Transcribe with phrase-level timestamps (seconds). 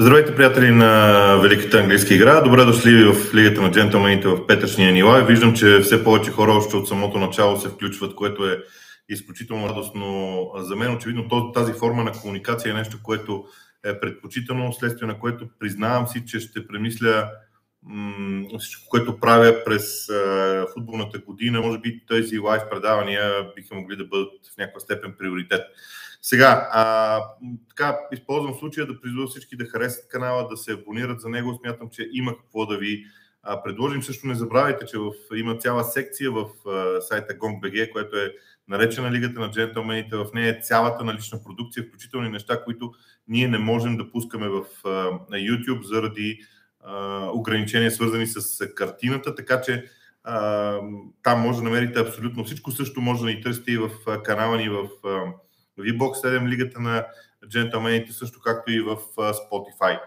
[0.00, 2.40] Здравейте, приятели на Великата английска игра.
[2.40, 5.26] Добре дошли в Лигата на джентълмените в петъчния ни лайв.
[5.26, 8.62] Виждам, че все повече хора още от самото начало се включват, което е
[9.08, 10.94] изключително радостно за мен.
[10.94, 13.44] Очевидно тази форма на комуникация е нещо, което
[13.84, 17.30] е предпочитано, следствие на което признавам си, че ще премисля
[18.58, 20.08] всичко, което правя през
[20.74, 21.60] футболната година.
[21.60, 25.62] Може би тези лайв предавания биха могли да бъдат в някаква степен приоритет.
[26.22, 27.20] Сега, а,
[27.68, 31.58] така, използвам случая да призова всички да харесат канала, да се абонират за него.
[31.62, 33.04] Смятам, че има какво да ви
[33.42, 34.02] а, предложим.
[34.02, 38.32] Също не забравяйте, че в, има цяла секция в а, сайта GONG.BG, което е
[38.68, 40.16] наречена Лигата на джентълмените.
[40.16, 42.92] В нея е цялата налична продукция, включително и неща, които
[43.28, 44.88] ние не можем да пускаме в а,
[45.32, 46.40] YouTube заради
[46.80, 49.34] а, ограничения, свързани с картината.
[49.34, 49.84] Така че
[50.24, 50.78] а,
[51.22, 52.70] там може да намерите абсолютно всичко.
[52.70, 53.90] Също може да ни търсите и в
[54.22, 54.88] канала ни в
[55.78, 57.06] VBOX 7 лигата на
[57.48, 60.00] джентълмените, също както и в Spotify.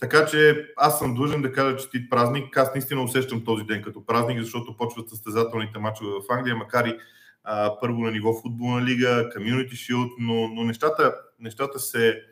[0.00, 2.56] Така че аз съм длъжен да кажа честит празник.
[2.56, 6.98] Аз наистина усещам този ден като празник, защото почват състезателните мачове в Англия, макар и
[7.44, 12.22] а, първо на ниво футболна лига, Community Shield, но, но нещата, нещата се,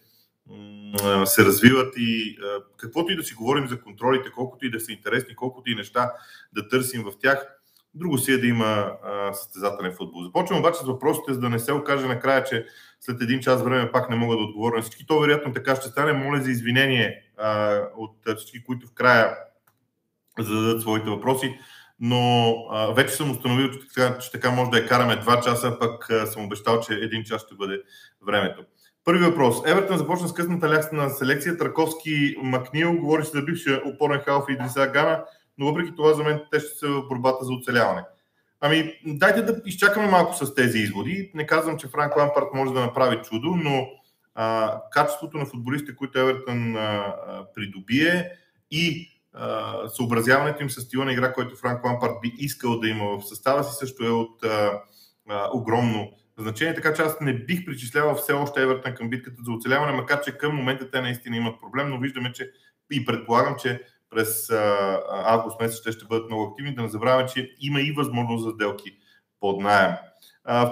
[1.24, 2.38] се развиват и
[2.76, 6.12] каквото и да си говорим за контролите, колкото и да са интересни, колкото и неща
[6.52, 7.46] да търсим в тях,
[7.94, 10.24] Друго си е да има а, състезателен футбол.
[10.24, 12.66] Започвам обаче с въпросите, за да не се окаже накрая, че
[13.00, 15.06] след един час време пак не мога да отговоря на всички.
[15.06, 16.12] То вероятно така ще стане.
[16.12, 19.36] Моля за извинение а, от всички, които в края
[20.38, 21.58] зададат своите въпроси.
[22.00, 25.76] Но а, вече съм установил, че така, че така може да я караме 2 часа,
[25.80, 27.82] пък а, съм обещал, че един час ще бъде
[28.26, 28.64] времето.
[29.04, 29.56] Първи въпрос.
[29.66, 31.58] Евертън започна с късната ляста на селекция.
[31.58, 35.24] Траковски Макнил говори се за бившия опорен халф и Дриса Гана
[35.58, 38.02] но въпреки това за мен те ще са в борбата за оцеляване.
[38.60, 41.30] Ами, дайте да изчакаме малко с тези изводи.
[41.34, 43.88] Не казвам, че Франк Лампарт може да направи чудо, но
[44.34, 47.14] а, качеството на футболистите, които Евертън а,
[47.54, 48.32] придобие
[48.70, 53.18] и а, съобразяването им с стила на игра, който Франк Лампарт би искал да има
[53.18, 54.80] в състава си, също е от а,
[55.28, 56.74] а, огромно значение.
[56.74, 60.38] Така че аз не бих причислявал все още Евертън към битката за оцеляване, макар че
[60.38, 62.50] към момента те наистина имат проблем, но виждаме, че
[62.92, 63.82] и предполагам, че
[64.14, 64.50] през
[65.10, 66.74] август месец ще, ще бъдат много активни.
[66.74, 68.96] Да не забравяме, че има и възможност за сделки
[69.40, 69.92] под найем.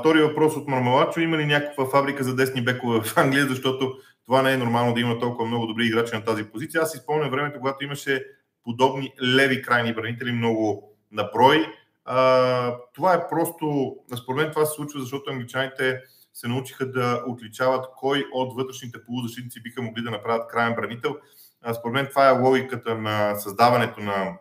[0.01, 1.21] Втори въпрос от Мармалачо.
[1.21, 3.95] Има ли някаква фабрика за десни бекове в Англия, защото
[4.27, 6.83] това не е нормално да има толкова много добри играчи на тази позиция.
[6.83, 8.25] Аз изпомням времето, когато имаше
[8.65, 11.67] подобни леви крайни бранители много на брой.
[12.95, 16.01] това е просто, според мен това се случва, защото англичаните
[16.35, 21.17] се научиха да отличават кой от вътрешните полузащитници биха могли да направят крайен бранител
[21.79, 24.39] според мен това е логиката на създаването на,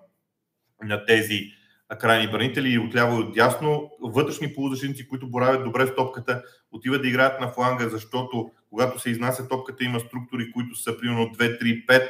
[0.84, 1.52] на тези
[2.00, 3.91] крайни бранители отляво и отдясно.
[4.02, 9.09] Вътрешни полузащитници, които боравят добре с топката, отиват да играят на фланга, защото когато се
[9.09, 12.09] изнася топката, има структури, които са примерно 2, 3, 5,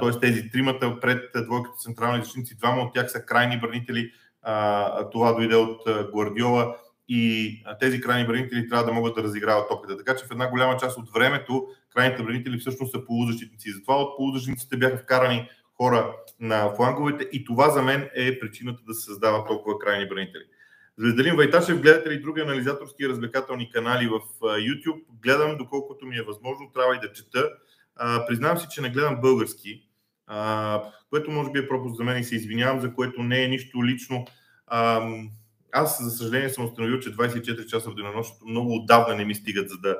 [0.00, 0.20] т.е.
[0.20, 4.10] тези тримата пред двойката централни защитници, двама от тях са крайни бранители.
[5.12, 5.82] Това дойде от
[6.12, 6.76] Гвардиола
[7.08, 9.96] и тези крайни бранители трябва да могат да разиграват топката.
[9.96, 13.72] Така че в една голяма част от времето крайните бранители всъщност са полузащитници.
[13.72, 18.94] Затова от полузащитниците бяха вкарани хора на фланговете и това за мен е причината да
[18.94, 20.42] се създават толкова крайни бранители.
[20.96, 25.02] Звезделин Вайташев, гледате ли други анализаторски и развлекателни канали в YouTube?
[25.22, 27.50] Гледам, доколкото ми е възможно, трябва и да чета.
[28.28, 29.88] признавам си, че не гледам български,
[31.10, 33.84] което може би е пропуск за мен и се извинявам, за което не е нищо
[33.84, 34.24] лично.
[35.72, 39.68] Аз, за съжаление, съм установил, че 24 часа в денонощното много отдавна не ми стигат,
[39.68, 39.96] за да а,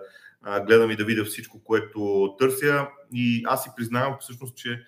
[0.67, 2.87] гледам и да видя всичко, което търся.
[3.13, 4.83] И аз си признавам всъщност, че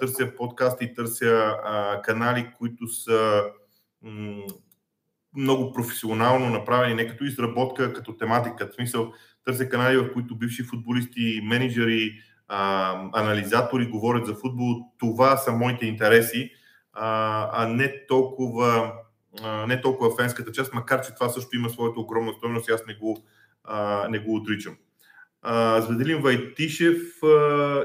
[0.00, 1.56] търся подкасти търся
[2.04, 3.42] канали, които са
[5.36, 8.68] много професионално направени, не като изработка, като тематика.
[8.68, 9.12] В смисъл,
[9.44, 12.18] търся канали, в които бивши футболисти, менеджери,
[13.12, 14.92] анализатори говорят за футбол.
[14.98, 16.50] Това са моите интереси,
[16.92, 18.92] а, не толкова
[19.66, 23.24] не толкова фенската част, макар че това също има своята огромна стоеност аз не го,
[24.08, 24.76] не го отричам.
[25.78, 27.02] Зведелин Вайтишев,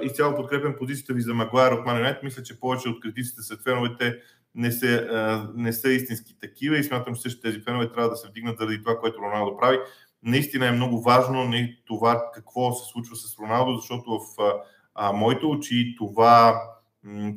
[0.02, 2.24] изцяло подкрепям позицията ви за Магуайер от Манионет.
[2.24, 4.20] Мисля, че повече от критиците сред феновете
[4.56, 8.28] не са, не са истински такива и смятам, че също тези фенове трябва да се
[8.28, 9.80] вдигнат заради това, което Роналдо прави.
[10.24, 14.54] Наистина е много важно не това какво се случва с Роналдо, защото в
[14.96, 16.62] а, моите очи това,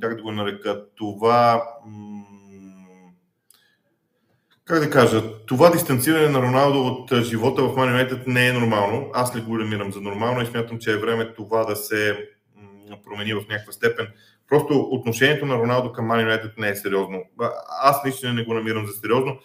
[0.01, 2.25] как да го нарека, това м-
[4.71, 9.11] как да кажа, това дистанциране на Роналдо от живота в Man United не е нормално.
[9.15, 12.29] Аз не го намирам за нормално и смятам, че е време това да се
[13.05, 14.09] промени в някаква степен.
[14.49, 17.23] Просто отношението на Роналдо към Man United не е сериозно.
[17.83, 19.39] Аз наистина не го намирам за сериозно.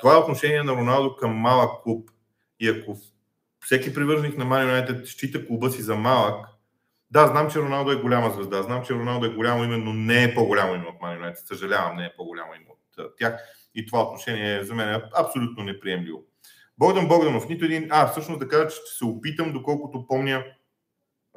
[0.00, 2.10] това е отношение на Роналдо към малък клуб.
[2.60, 2.96] И ако
[3.60, 6.46] всеки привърженик на Man United счита клуба си за малък,
[7.10, 8.62] Да, знам, че Роналдо е голяма звезда.
[8.62, 12.04] Знам, че Роналдо е голямо име, но не е по-голямо име от Man Съжалявам, не
[12.04, 13.34] е по-голямо име от тях.
[13.74, 16.24] И това отношение за мен е абсолютно неприемливо.
[16.78, 17.88] Богдан Богданов, нито един...
[17.90, 20.44] А, всъщност да кажа, че ще се опитам, доколкото помня,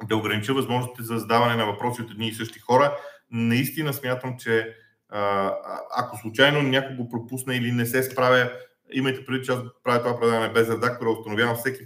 [0.04, 2.96] да огранича възможностите за задаване на въпроси от едни и същи хора.
[3.30, 4.74] Наистина смятам, че
[5.08, 5.52] а,
[5.96, 8.52] ако случайно някой го пропусне или не се справя,
[8.92, 11.80] имайте преди, че аз правя това предаване без редактора, установявам всеки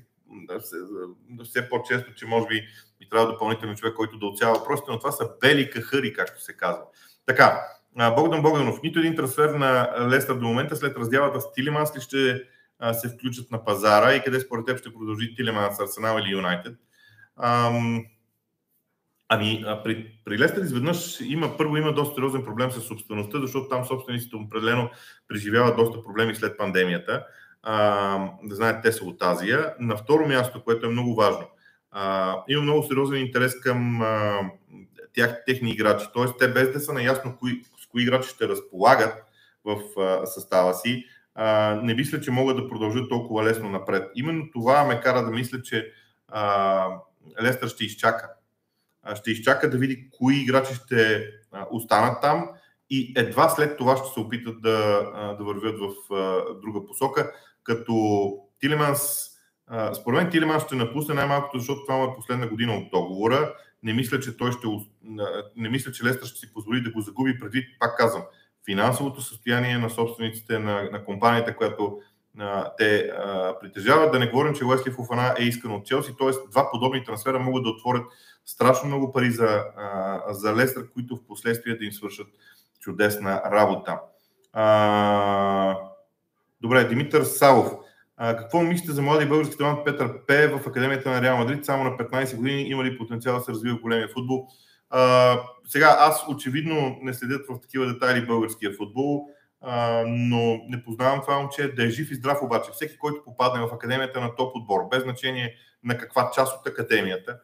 [1.45, 2.63] все по-често, че може би
[3.01, 6.57] ми трябва допълнителен човек, който да отсява въпросите, но това са бели кахъри, както се
[6.57, 6.83] казва.
[7.27, 7.61] Така,
[7.97, 12.43] Богдан Богданов, нито един трансфер на Лестър до момента след разделата с Тилиманс ли ще
[12.93, 16.77] се включат на пазара и къде според теб ще продължи Тилеманс, Арсенал или Юнайтед?
[19.29, 23.85] Ами, при, при Лестър изведнъж има, първо има доста сериозен проблем с собствеността, защото там
[23.85, 24.91] собствениците определено
[25.29, 27.27] преживяват доста проблеми след пандемията.
[27.63, 29.75] А, да знаете, те са от Азия.
[29.81, 31.47] На второ място, което е много важно,
[31.91, 34.41] а, има много сериозен интерес към а,
[35.15, 36.07] тях, техни играчи.
[36.15, 37.63] Тоест, те без да са наясно кои,
[37.93, 39.25] кои играчи ще разполагат
[39.65, 41.05] в а, състава си,
[41.35, 44.11] а, не мисля, че могат да продължат толкова лесно напред.
[44.15, 45.93] Именно това ме кара да мисля, че
[46.29, 46.87] а,
[47.43, 48.29] Лестър ще изчака
[49.15, 51.29] ще изчака да види кои играчи ще
[51.71, 52.49] останат там
[52.91, 55.03] и едва след това ще се опитат да,
[55.39, 55.93] да вървят в
[56.63, 57.95] друга посока, като
[58.61, 59.01] Тилеманс,
[59.95, 63.55] според мен Тилеманс ще напусне най-малкото, защото това е последна година от договора.
[63.83, 64.67] Не мисля, че той ще,
[65.57, 68.23] не мисля, че Лестър ще си позволи да го загуби предвид, пак казвам,
[68.65, 71.99] финансовото състояние на собствениците на, на компанията, която
[72.39, 74.13] а, те а, притежават.
[74.13, 76.51] Да не говорим, че Уесли Фуфана е искан от Челси, т.е.
[76.51, 78.07] два подобни трансфера могат да отворят
[78.45, 79.65] страшно много пари за,
[80.29, 82.27] за Лестър, които в последствие да им свършат
[82.81, 83.99] чудесна работа.
[84.53, 85.77] А,
[86.61, 87.82] добре, Димитър Савов.
[88.25, 91.65] А, какво мислите за млади български талант Петър П в Академията на Реал Мадрид?
[91.65, 94.47] Само на 15 години има ли потенциал да се развива големия футбол?
[94.91, 99.29] А, сега аз очевидно не следят в такива детайли българския футбол,
[99.61, 102.71] а, но не познавам това момче да е жив и здрав обаче.
[102.73, 105.55] Всеки, който попадне в Академията на топ отбор, без значение
[105.85, 107.39] на каква част от Академията,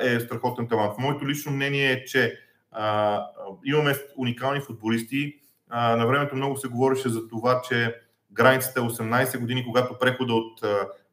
[0.00, 0.98] е страхотен талант.
[0.98, 2.38] Моето лично мнение е, че
[2.70, 3.26] а,
[3.64, 5.34] имаме уникални футболисти.
[5.68, 7.94] А, на времето много се говореше за това, че
[8.34, 10.60] границата е 18 години, когато прехода от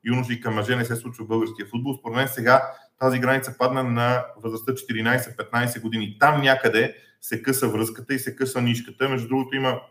[0.04, 1.98] юноши към мъже не се случва в българския футбол.
[2.00, 6.18] Според мен сега тази граница падна на възрастта 14-15 години.
[6.20, 9.10] Там някъде се къса връзката и се къса нишката.
[9.10, 9.82] Между другото има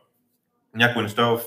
[0.75, 1.41] някои неща в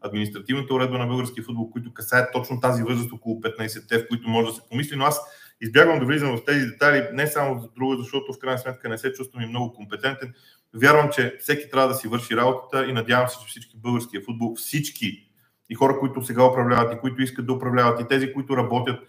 [0.00, 4.46] административната уредба на българския футбол, които касаят точно тази възраст около 15-те, в които може
[4.46, 5.20] да се помисли, но аз
[5.62, 8.98] Избягвам да влизам в тези детайли не само за друго, защото в крайна сметка не
[8.98, 10.34] се чувствам и много компетентен.
[10.74, 14.54] Вярвам, че всеки трябва да си върши работата и надявам се, че всички българския футбол,
[14.56, 15.28] всички
[15.70, 19.00] и хора, които сега управляват и които искат да управляват и тези, които работят,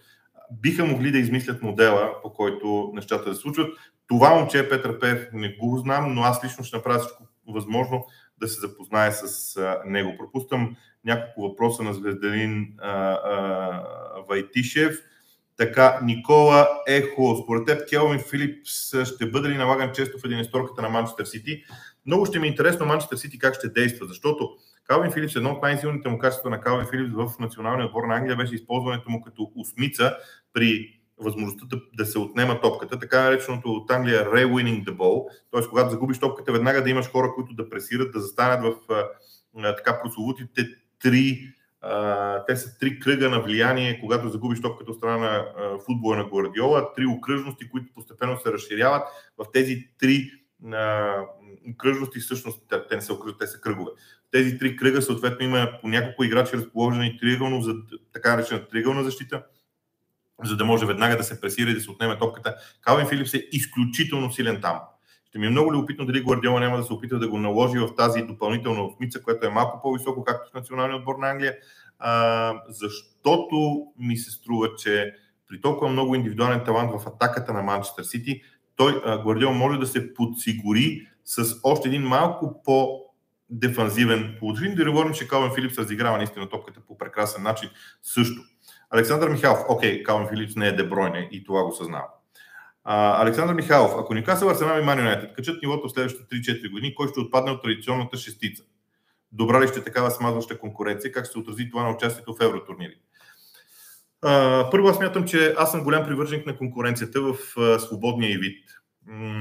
[0.50, 3.78] биха могли да измислят модела, по който нещата да се случват.
[4.06, 8.06] Това момче Петър Пев не го знам, но аз лично ще направя всичко възможно
[8.38, 10.14] да се запознае с него.
[10.18, 12.76] Пропускам няколко въпроса на Звезделин
[14.28, 14.98] Вайтишев.
[15.56, 20.88] Така, Никола Ехо, според теб Келвин Филипс ще бъде ли налаган често в единесторката на
[20.88, 21.64] Манчестър Сити?
[22.06, 24.50] Много ще ми е интересно Манчестър Сити как ще действа, защото
[24.84, 28.36] Калвин Филипс, едно от най-силните му качества на Калвин Филипс в националния отбор на Англия
[28.36, 30.16] беше използването му като осмица
[30.52, 35.68] при възможността да, да се отнема топката, така нареченото от Англия re-winning the ball, т.е.
[35.68, 38.92] когато загубиш топката, веднага да имаш хора, които да пресират, да застанат в
[39.62, 40.68] а, така прословутите
[41.02, 41.54] три
[42.46, 45.44] те са три кръга на влияние, когато загубиш топката от страна на
[45.86, 49.02] футбола на Гвардиола, три окръжности, които постепенно се разширяват.
[49.38, 50.30] В тези три
[51.70, 53.90] окръжности, всъщност те не са окръжности, те са кръгове.
[54.28, 57.74] В тези три кръга съответно има по няколко играчи разположени триъгълно, за
[58.12, 59.42] така наречена триъгълна защита,
[60.44, 62.56] за да може веднага да се пресира и да се отнеме топката.
[62.80, 64.80] Калвин Филипс е изключително силен там.
[65.34, 67.94] Ще ми е много любопитно дали Гвардиола няма да се опита да го наложи в
[67.96, 71.54] тази допълнителна осмица, която е малко по-високо, както в националния отбор на Англия,
[71.98, 75.14] а, защото ми се струва, че
[75.48, 78.42] при толкова много индивидуален талант в атаката на Манчестър Сити,
[78.76, 83.00] той, Гвардиол, може да се подсигури с още един малко по
[83.50, 84.76] дефанзивен положение.
[84.76, 87.70] Да говорим, че Калвин Филипс разиграва наистина топката по прекрасен начин
[88.02, 88.42] също.
[88.90, 92.08] Александър Михайлов, окей, Калвин Филипс не е Дебройне и това го съзнава.
[92.84, 96.94] А, Александър Михайлов, ако Никасъл Арсенал и Ман Юнайтед качат нивото в следващите 3-4 години,
[96.94, 98.62] кой ще отпадне от традиционната шестица?
[99.32, 101.12] Добра ли ще такава смазваща конкуренция?
[101.12, 102.94] Как се отрази това на участието в евротурнири?
[104.70, 107.36] Първо, аз смятам, че аз съм голям привърженик на конкуренцията в
[107.80, 108.64] свободния и вид.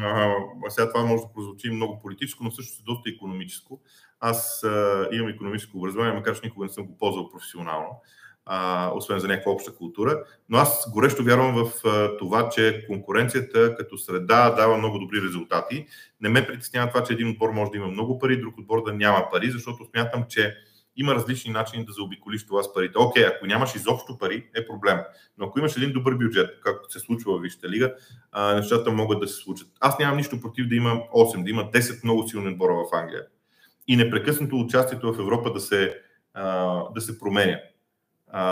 [0.04, 0.34] А,
[0.70, 3.82] сега това може да прозвучи много политическо, но също е доста економическо.
[4.20, 7.90] Аз а, имам економическо образование, макар че никога не съм го ползвал професионално.
[8.46, 10.24] А, освен за някаква обща култура.
[10.50, 15.86] Но аз горещо вярвам в а, това, че конкуренцията като среда дава много добри резултати.
[16.22, 18.94] Не ме притеснява това, че един отбор може да има много пари, друг отбор да
[18.94, 20.56] няма пари, защото смятам, че
[20.96, 22.98] има различни начини да заобиколиш това с парите.
[22.98, 25.00] Окей, ако нямаш изобщо пари, е проблем.
[25.38, 27.94] Но ако имаш един добър бюджет, както се случва в Висшата лига,
[28.56, 29.68] нещата могат да се случат.
[29.80, 33.24] Аз нямам нищо против да има 8, да има 10 много силни отбора в Англия.
[33.88, 36.02] И непрекъснато участието в Европа да се,
[36.96, 37.60] да се променя.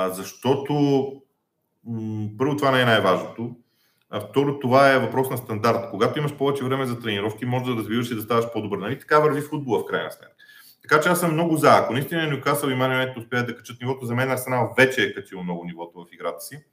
[0.09, 1.05] Защото
[2.37, 3.55] първо това не е най-важното.
[4.09, 5.89] А второ, това е въпрос на стандарт.
[5.91, 8.77] Когато имаш повече време за тренировки, може да развиваш и да ставаш по-добър.
[8.77, 8.99] Нали?
[8.99, 10.35] Така върви футбола в крайна сметка.
[10.81, 11.69] Така че аз съм много за.
[11.71, 15.43] Ако наистина Нюкасъл и Ман успеят да качат нивото, за мен Арсенал вече е качил
[15.43, 16.63] много нивото в играта си.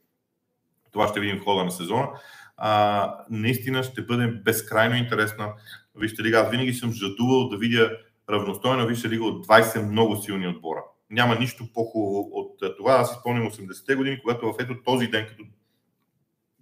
[0.92, 2.08] Това ще видим в хода на сезона.
[2.56, 5.52] А, наистина ще бъде безкрайно интересна.
[5.96, 7.90] Вижте лига, аз винаги съм жадувал да видя
[8.30, 10.82] равностойна Висша лига от 20 много силни отбора.
[11.10, 12.92] Няма нищо по-хубаво от това.
[12.92, 15.44] Аз изпълням 80-те години, когато в ето този ден, като,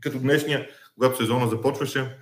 [0.00, 2.18] като днешния, когато сезона започваше,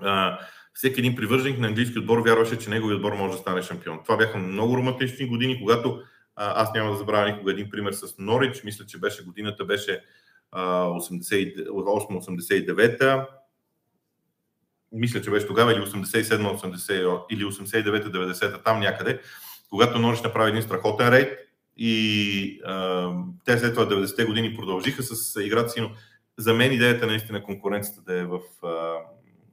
[0.00, 0.38] а,
[0.74, 4.00] всеки един привърженик на английски отбор вярваше, че неговият отбор може да стане шампион.
[4.02, 6.02] Това бяха много романтични години, когато
[6.36, 8.64] аз няма да забравя никога един пример с Норич.
[8.64, 10.04] Мисля, че беше годината беше
[10.52, 13.26] 88-89.
[14.92, 19.20] Мисля, че беше тогава или 87-80 или 89-90 там някъде,
[19.72, 21.38] когато Норич направи един страхотен рейд
[21.76, 23.10] и а,
[23.44, 25.90] те след това 90-те години продължиха с играта си, но
[26.38, 28.96] за мен идеята наистина конкуренцията да е в а,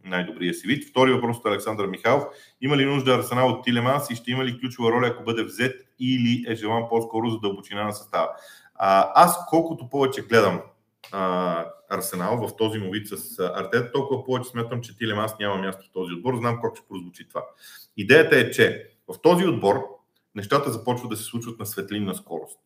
[0.04, 0.90] най-добрия си вид.
[0.90, 2.24] Втори въпрос от Александър Михайлов.
[2.62, 5.76] Има ли нужда Арсенал от Тилеманс и ще има ли ключова роля, ако бъде взет
[6.00, 8.30] или е желан по-скоро за дълбочина на състава?
[8.76, 10.62] А, аз колкото повече гледам
[11.12, 15.86] а, Арсенал в този му вид с Артет, толкова повече смятам, че Тилеманс няма място
[15.86, 16.36] в този отбор.
[16.36, 17.44] Знам как ще прозвучи това.
[17.98, 19.99] Идеята е, че в този отбор
[20.40, 22.60] нещата започват да се случват на светлинна скорост.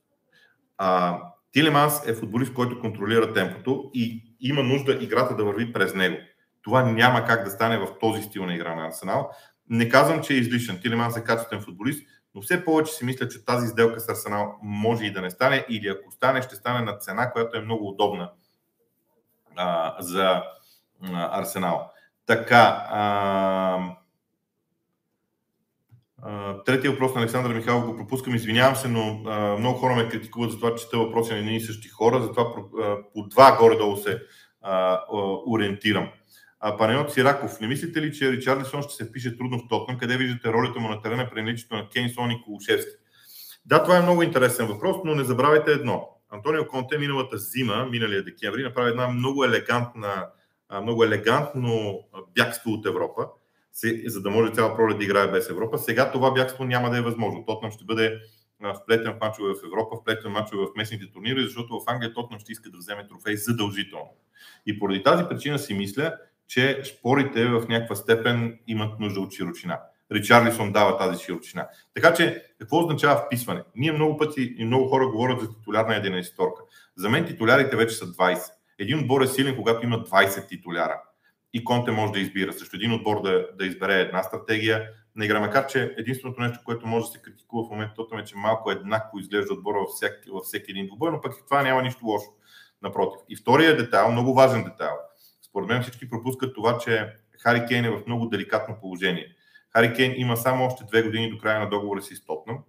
[0.77, 1.19] А,
[1.51, 6.17] Тилеманс е футболист, който контролира темпото и има нужда играта да върви през него.
[6.61, 9.29] Това няма как да стане в този стил на игра на Арсенал.
[9.69, 10.79] Не казвам, че е излишен.
[10.81, 15.05] Тилеманс е качествен футболист, но все повече си мисля, че тази сделка с Арсенал може
[15.05, 18.31] и да не стане, или ако стане, ще стане на цена, която е много удобна
[19.55, 20.43] а, за
[21.03, 21.91] а, Арсенал.
[22.25, 22.85] Така.
[22.89, 23.95] А,
[26.65, 29.13] Третия въпрос на Александър Михайлов го пропускам, извинявам се, но
[29.59, 32.53] много хора ме критикуват за това, че те въпроси на едни и същи хора, затова
[33.13, 34.21] по два горе-долу се
[35.47, 36.09] ориентирам.
[36.77, 39.97] Панайот Сираков, не мислите ли, че Ричарлисон ще се впише трудно в Тотнам?
[39.97, 42.91] Къде виждате ролята му на терена при наличието на Кейн, Сон и Колушевски?
[43.65, 46.09] Да, това е много интересен въпрос, но не забравяйте едно.
[46.29, 50.27] Антонио Конте миналата зима, миналия декември, направи една много елегантна,
[50.81, 51.99] много елегантно
[52.35, 53.27] бягство от Европа,
[54.05, 55.77] за да може цяла пролет да играе без Европа.
[55.77, 57.45] Сега това бягство няма да е възможно.
[57.45, 58.19] Тотнам ще бъде
[58.83, 62.39] вплетен в мачове в Европа, вплетен в мачове в местните турнири, защото в Англия Тотнам
[62.39, 64.09] ще иска да вземе трофей задължително.
[64.65, 69.79] И поради тази причина си мисля, че спорите в някаква степен имат нужда от широчина.
[70.11, 71.67] Ричарлисон дава тази широчина.
[71.93, 73.63] Така че, какво означава вписване?
[73.75, 76.61] Ние много пъти и много хора говорят за титулярна единайсторка.
[76.95, 78.39] За мен титулярите вече са 20.
[78.79, 81.01] Един отбор е силен, когато има 20 титуляра.
[81.53, 82.53] И Конте може да избира.
[82.53, 85.39] Също един отбор да, да избере една стратегия на игра.
[85.39, 88.71] Макар, че единственото нещо, което може да се критикува в момента, то е, че малко
[88.71, 92.05] еднакво изглежда отбора във всеки, във всеки един двубой, но пък и това няма нищо
[92.05, 92.27] лошо.
[92.81, 93.21] Напротив.
[93.29, 94.95] И втория детайл, много важен детайл–
[95.53, 99.27] според мен всички пропускат това, че Хари Кейн е в много деликатно положение.
[99.69, 102.59] Хари Кейн има само още две години до края на договора си с Тотнам.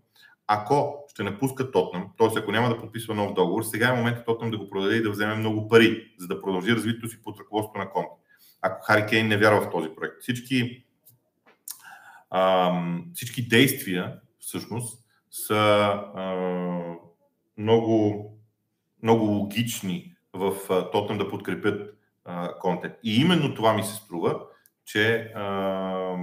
[0.47, 2.38] Ако ще напуска Тотнам, т.е.
[2.38, 5.11] ако няма да подписва нов договор, сега е момента Тотнам да го продаде и да
[5.11, 8.09] вземе много пари, за да продължи развитието си под ръководството на Конт.
[8.66, 10.23] Ако Хари Кейн не вярва в този проект.
[10.23, 10.85] Всички,
[12.30, 16.35] ам, всички действия всъщност са а,
[17.59, 18.30] много,
[19.02, 20.52] много логични в
[20.92, 21.99] Тотнам да подкрепят
[22.61, 22.94] контент.
[23.02, 24.40] И именно това ми се струва,
[24.85, 26.16] че а,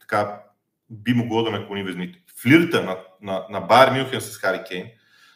[0.00, 0.42] така
[0.90, 2.18] би могло да ме везните.
[2.42, 4.86] Флирта на, на, на Байер Мюнхен с Хари Кейн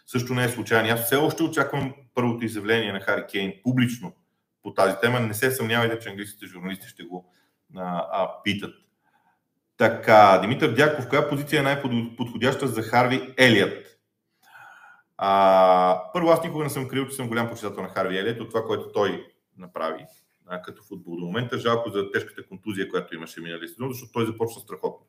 [0.06, 0.90] също не е случайен.
[0.90, 4.12] Аз все още очаквам първото изявление на Хари Кейн публично
[4.66, 5.20] по тази тема.
[5.20, 7.32] Не се съмнявайте, че английските журналисти ще го
[7.76, 8.74] а, а, питат.
[9.76, 13.98] Така, Димитър Дяков, коя позиция е най-подходяща за Харви Елият?
[15.16, 18.48] А, първо, аз никога не съм крил, че съм голям почитател на Харви Елият от
[18.48, 20.04] това, което той направи
[20.46, 21.58] а, като футбол до момента.
[21.58, 25.06] Жалко за тежката контузия, която имаше минали сезон, защото той започна страхотно.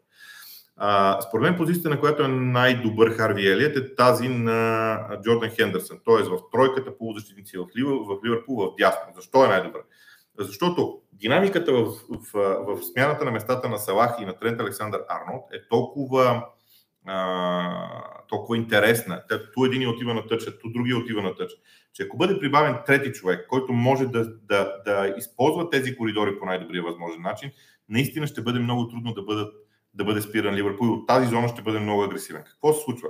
[1.27, 6.23] Според мен позицията, на която е най-добър Харви Елият е тази на Джордан Хендерсън, т.е.
[6.23, 9.13] в тройката полузащитници в, в Ливърпул в дясно.
[9.15, 9.81] Защо е най-добър?
[10.39, 15.43] Защото динамиката в, в, в, смяната на местата на Салах и на Трент Александър Арнолд
[15.53, 16.45] е толкова
[17.05, 19.23] а, толкова интересна.
[19.53, 21.55] Ту един отива на тъча, ту другия отива на тъча.
[21.93, 26.45] Че ако бъде прибавен трети човек, който може да, да, да използва тези коридори по
[26.45, 27.51] най-добрия възможен начин,
[27.89, 29.53] наистина ще бъде много трудно да, бъдат,
[29.97, 30.87] да бъде спиран Ливърпул.
[30.87, 32.43] От тази зона ще бъде много агресивен.
[32.43, 33.09] Какво се случва?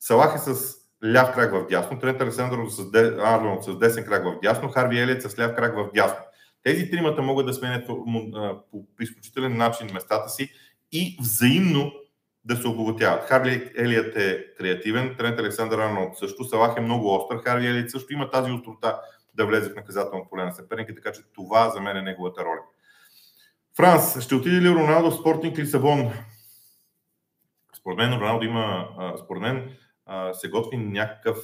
[0.00, 0.76] Салах е с
[1.14, 4.98] ляв крак в дясно, Трент Александър с, де, Арланд с десен крак в дясно, Харви
[4.98, 6.24] Елият с ляв крак в дясно.
[6.62, 10.50] Тези тримата могат да сменят по изключителен начин местата си
[10.92, 11.92] и взаимно
[12.44, 13.24] да се обогатяват.
[13.24, 18.12] Харли Елият е креативен, Трент Александър Арнолд също, Салах е много остър, Харли Елият също
[18.12, 19.00] има тази острота
[19.34, 22.60] да влезе в наказателно поле на съперника, така че това за мен е неговата роля.
[23.76, 26.12] Франс, ще отиде ли Роналдо в Спортинг Лисабон?
[27.78, 28.88] Според мен Роналдо има,
[29.24, 29.76] според мен
[30.32, 31.36] се готви някакъв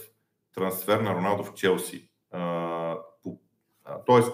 [0.54, 2.08] трансфер на Роналдо в Челси.
[4.06, 4.32] Тоест,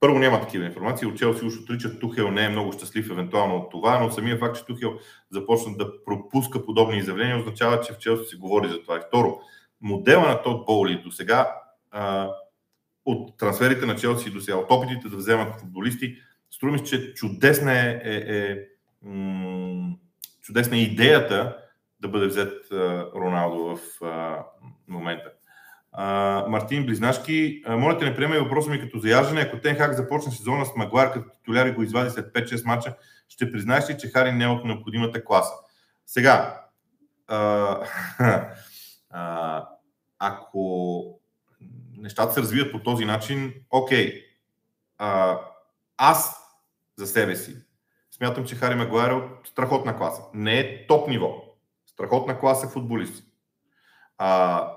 [0.00, 1.06] първо няма такива информации.
[1.06, 4.56] От Челси уж отричат Тухел не е много щастлив евентуално от това, но самия факт,
[4.56, 4.98] че Тухел
[5.30, 8.96] започна да пропуска подобни изявления, означава, че в Челси се говори за това.
[8.96, 9.40] И второ,
[9.80, 11.56] модела на Тод Боули до сега
[13.04, 16.16] от трансферите на Челси до сега, от опитите да вземат футболисти,
[16.52, 18.58] струва ми че чудесна е, е, е
[20.42, 21.56] чудесна е идеята
[22.00, 22.52] да бъде взет
[23.14, 23.80] Роналдо в
[24.88, 25.30] момента.
[26.48, 29.40] Мартин Близнашки, моля те не приеме въпроса ми като заяждане.
[29.40, 32.96] Ако Тенхак започне сезона с Магуар като титуляр и го извади след 5-6 мача,
[33.28, 35.52] ще признаеш ли, че Хари не е от необходимата класа?
[36.06, 36.60] Сега,
[37.26, 37.86] а,
[39.10, 39.68] а,
[40.18, 41.04] ако
[41.96, 44.22] нещата се развият по този начин, окей.
[44.98, 45.38] А,
[45.96, 46.41] аз
[46.96, 47.56] за себе си
[48.22, 50.22] смятам, че Хари Магуар е от страхотна класа.
[50.34, 51.34] Не е топ ниво.
[51.86, 53.24] Страхотна класа футболист.
[54.18, 54.68] А,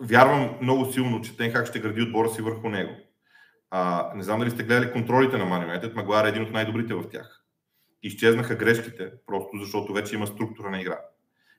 [0.00, 2.92] вярвам много силно, че Тенхак ще гради отбора си върху него.
[3.70, 6.94] А, не знам дали сте гледали контролите на Man United, Магуар е един от най-добрите
[6.94, 7.44] в тях.
[8.02, 10.98] Изчезнаха грешките, просто защото вече има структура на игра.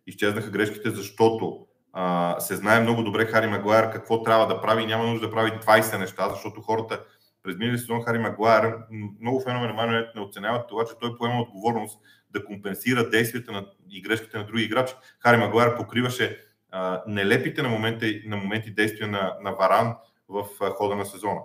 [0.07, 5.07] Изчезнаха грешките, защото а, се знае много добре Хари Магуайер какво трябва да прави няма
[5.07, 7.03] нужда да прави 20 неща, защото хората
[7.43, 8.77] през миналия сезон Хари Магуайер,
[9.21, 11.99] много фенове на не оценяват това, че той поема отговорност
[12.31, 14.93] да компенсира действията на и грешките на други играчи.
[15.19, 16.39] Хари Магуайер покриваше
[16.71, 19.95] а, нелепите на моменти, на моменти действия на, на Варан
[20.29, 21.39] в а, хода на сезона.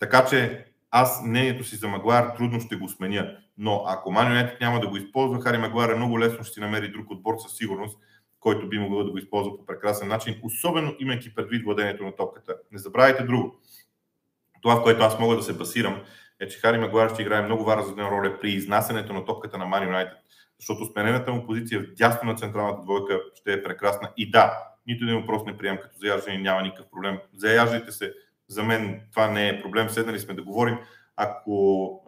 [0.00, 4.60] Така че аз мнението си за Магуайер трудно ще го сменя, но ако Ман Юнайтед
[4.60, 7.98] няма да го използва, Хари Магуайер много лесно ще си намери друг отбор със сигурност,
[8.40, 12.56] който би могъл да го използва по прекрасен начин, особено имайки предвид владението на топката.
[12.72, 13.60] Не забравяйте друго.
[14.62, 16.00] Това, в което аз мога да се басирам,
[16.40, 19.84] е, че Хари Магуайер ще играе много важна роля при изнасянето на топката на Ман
[19.84, 20.18] Юнайтед
[20.62, 24.10] защото сменената му позиция в дясно на централната двойка ще е прекрасна.
[24.16, 27.18] И да, нито един въпрос не приемам като заяждане, няма никакъв проблем.
[27.36, 28.14] Заяждайте се,
[28.48, 30.78] за мен това не е проблем, седнали сме да говорим.
[31.16, 32.00] Ако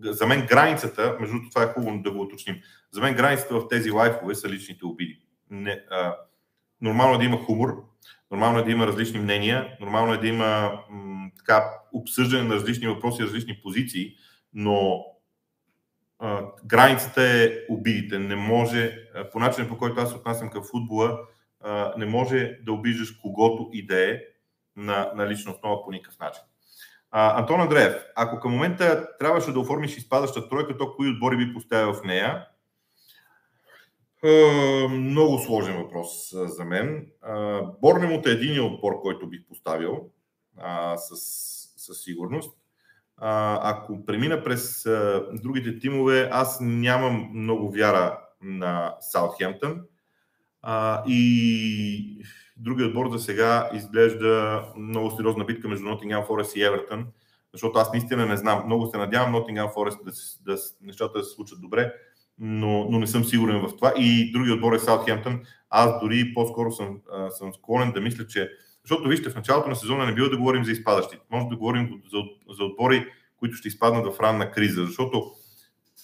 [0.00, 2.60] за мен границата, между другото това е хубаво да го уточним,
[2.92, 5.20] за мен границата в тези лайфове са личните обиди.
[5.50, 6.16] Не, а,
[6.80, 7.84] нормално е да има хумор,
[8.30, 12.86] нормално е да има различни мнения, нормално е да има м, така, обсъждане на различни
[12.86, 14.14] въпроси, различни позиции,
[14.54, 15.04] но
[16.64, 18.18] границата е обидите.
[18.18, 18.98] Не може,
[19.32, 21.18] по начинът по който аз отнасям към футбола,
[21.96, 24.18] не може да обиждаш когото и да е
[24.76, 26.42] на, на лична основа по никакъв начин.
[27.10, 31.54] А, Антон Андреев, ако към момента трябваше да оформиш изпадаща тройка, то кои отбори би
[31.54, 32.46] поставил в нея?
[34.90, 37.06] Много сложен въпрос за мен.
[37.82, 40.10] Борнемот е един отбор, който бих поставил
[41.76, 42.60] със сигурност
[43.20, 44.84] ако премина през
[45.32, 49.80] другите тимове, аз нямам много вяра на Саутхемптън.
[51.06, 52.24] и
[52.56, 57.06] другият отбор за сега изглежда много сериозна битка между Nottingham Forest и Евертън,
[57.52, 58.62] защото аз наистина не знам.
[58.66, 60.12] Много се надявам Nottingham Forest да,
[60.52, 61.92] да нещата да се случат добре,
[62.40, 63.92] но, но не съм сигурен в това.
[63.96, 65.40] И другият отбор е Саутхемптън.
[65.70, 66.98] Аз дори по-скоро съм,
[67.30, 68.50] съм склонен да мисля, че
[68.84, 71.24] защото вижте, в началото на сезона не бива да говорим за изпадащите.
[71.30, 72.18] Може да говорим за,
[72.56, 75.32] за отбори, които ще изпаднат в ранна криза, защото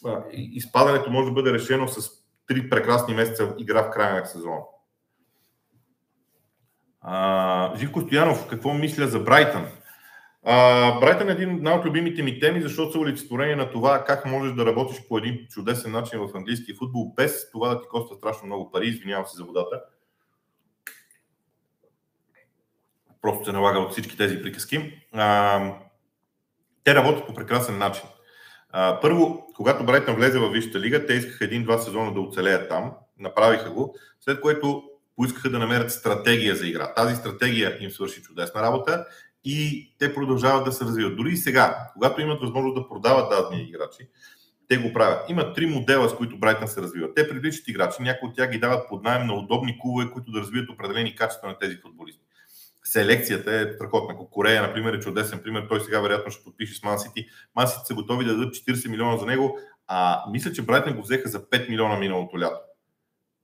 [0.05, 2.11] а, изпадането може да бъде решено с
[2.47, 4.61] три прекрасни месеца игра в края на сезона.
[7.01, 9.67] А, Живко Стоянов, какво мисля за Брайтън?
[11.01, 14.67] Брайтън е един от любимите ми теми, защото са олицетворение на това как можеш да
[14.67, 18.71] работиш по един чудесен начин в английски футбол, без това да ти коства страшно много
[18.71, 18.87] пари.
[18.87, 19.83] Извинявам се за водата.
[23.23, 25.03] Просто се налага от всички тези приказки.
[25.13, 25.61] А,
[26.85, 28.05] те работят по прекрасен начин.
[28.71, 32.93] А, първо, когато Брайтън влезе в Висшата лига, те искаха един-два сезона да оцелеят там,
[33.19, 34.83] направиха го, след което
[35.17, 36.95] поискаха да намерят стратегия за игра.
[36.95, 39.07] Тази стратегия им свърши чудесна работа
[39.49, 41.17] и те продължават да се развиват.
[41.17, 44.09] Дори и сега, когато имат възможност да продават дадени играчи,
[44.69, 45.31] те го правят.
[45.31, 47.15] Има три модела, с които Брайтън се развиват.
[47.15, 50.41] Те привличат играчи, някои от тях ги дават под найем на удобни клубове, които да
[50.41, 52.23] развият определени качества на тези футболисти.
[52.85, 54.17] Селекцията е страхотна.
[54.31, 55.67] Корея, например, е чудесен пример.
[55.69, 57.27] Той сега вероятно ще подпише с Мансити.
[57.57, 61.29] Мансити са готови да дадат 40 милиона за него, а мисля, че Брайтън го взеха
[61.29, 62.61] за 5 милиона миналото лято.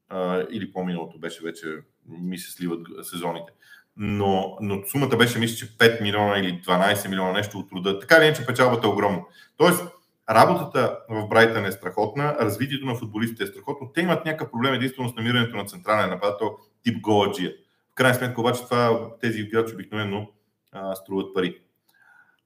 [0.09, 1.67] А, или по-миналото беше вече,
[2.09, 3.53] ми се сливат сезоните.
[3.97, 8.01] Но, но сумата беше, мисля, че 5 милиона или 12 милиона нещо от труда.
[8.01, 9.21] Така ли, че печалбата е огромна.
[9.57, 9.83] Тоест,
[10.31, 13.93] Работата в Брайтън е страхотна, развитието на футболистите е страхотно.
[13.95, 17.53] Те имат някакъв проблем единствено с намирането на централен нападател тип Гоаджия.
[17.93, 20.29] В крайна сметка обаче това, тези играчи обикновено
[20.73, 21.59] а, струват пари.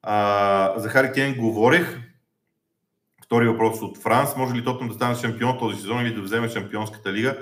[0.02, 2.00] А, за Хари Кен говорих.
[3.24, 4.36] Втори въпрос от Франс.
[4.36, 7.38] Може ли Тотнам да стане шампион този сезон или да вземе шампионската лига?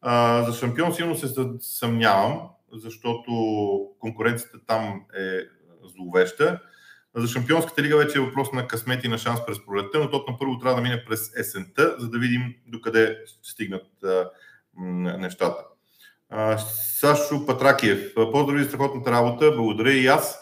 [0.00, 1.28] А, за шампион силно се
[1.60, 2.40] съмнявам,
[2.72, 3.32] защото
[3.98, 5.38] конкуренцията там е
[5.84, 6.60] зловеща.
[7.14, 10.38] За Шампионската лига вече е въпрос на късмет и на шанс през пролетта, но на
[10.38, 13.86] първо трябва да мине през есента, за да видим докъде ще стигнат
[15.18, 15.64] нещата.
[17.00, 20.40] Сашо Патракиев, поздрави за страхотната работа, благодаря и аз.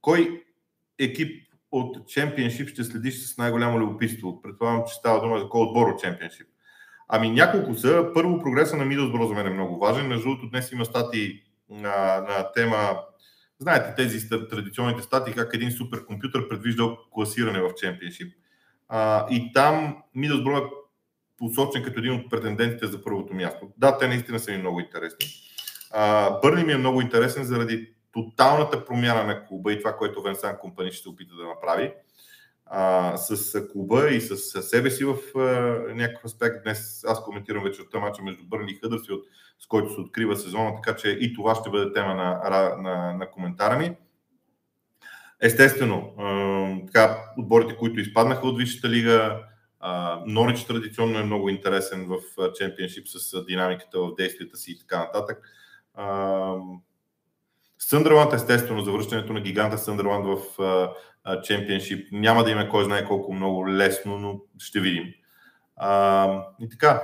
[0.00, 0.44] Кой
[0.98, 4.42] екип от Championship ще следиш с най-голямо любопитство?
[4.42, 6.46] Предполагам, че става дума за кой отбор от Championship.
[7.08, 8.10] Ами няколко са.
[8.14, 10.06] Първо, прогреса на Мидълсбро за мен е много важен.
[10.06, 12.98] Между другото, днес има статии на, на тема
[13.58, 18.34] Знаете тези традиционните статии, как един суперкомпютър предвиждал класиране в чемпионшип.
[18.88, 20.62] А, и там Мидълсбро е
[21.38, 23.68] посочен като един от претендентите за първото място.
[23.76, 25.26] Да, те наистина са ми много интересни.
[26.42, 30.92] Бърни ми е много интересен заради тоталната промяна на клуба и това, което Венсан Компани
[30.92, 31.92] ще се опита да направи
[32.66, 35.40] а, с клуба и с себе си в а,
[35.94, 36.62] някакъв аспект.
[36.62, 39.24] Днес аз коментирам вечерта мача между Бърни и Хъдърсфилд,
[39.58, 42.40] с който се открива сезона, така че и това ще бъде тема на,
[42.82, 43.96] на, на коментара ми.
[45.40, 49.40] Естествено, а, така, отборите, които изпаднаха от Висшата лига,
[50.26, 52.18] Норич традиционно е много интересен в
[52.54, 55.38] чемпионшип с динамиката в действията си и така нататък.
[57.88, 60.58] Съндърланд, естествено, завръщането на гиганта Съндърланд в
[61.42, 65.04] чемпионшип няма да има кой знае колко много лесно, но ще видим.
[65.76, 67.02] А, и така,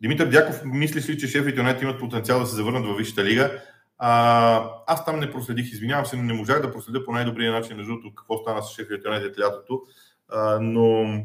[0.00, 3.62] Димитър Дяков, мислиш ли, че Шеф Юнайт имат потенциал да се завърнат във Висшата лига?
[3.98, 7.76] А, аз там не проследих, извинявам се, но не можах да проследя по най-добрия начин,
[7.76, 9.82] между другото, какво стана с Шеф Юнайтед лятото.
[10.28, 11.18] А, но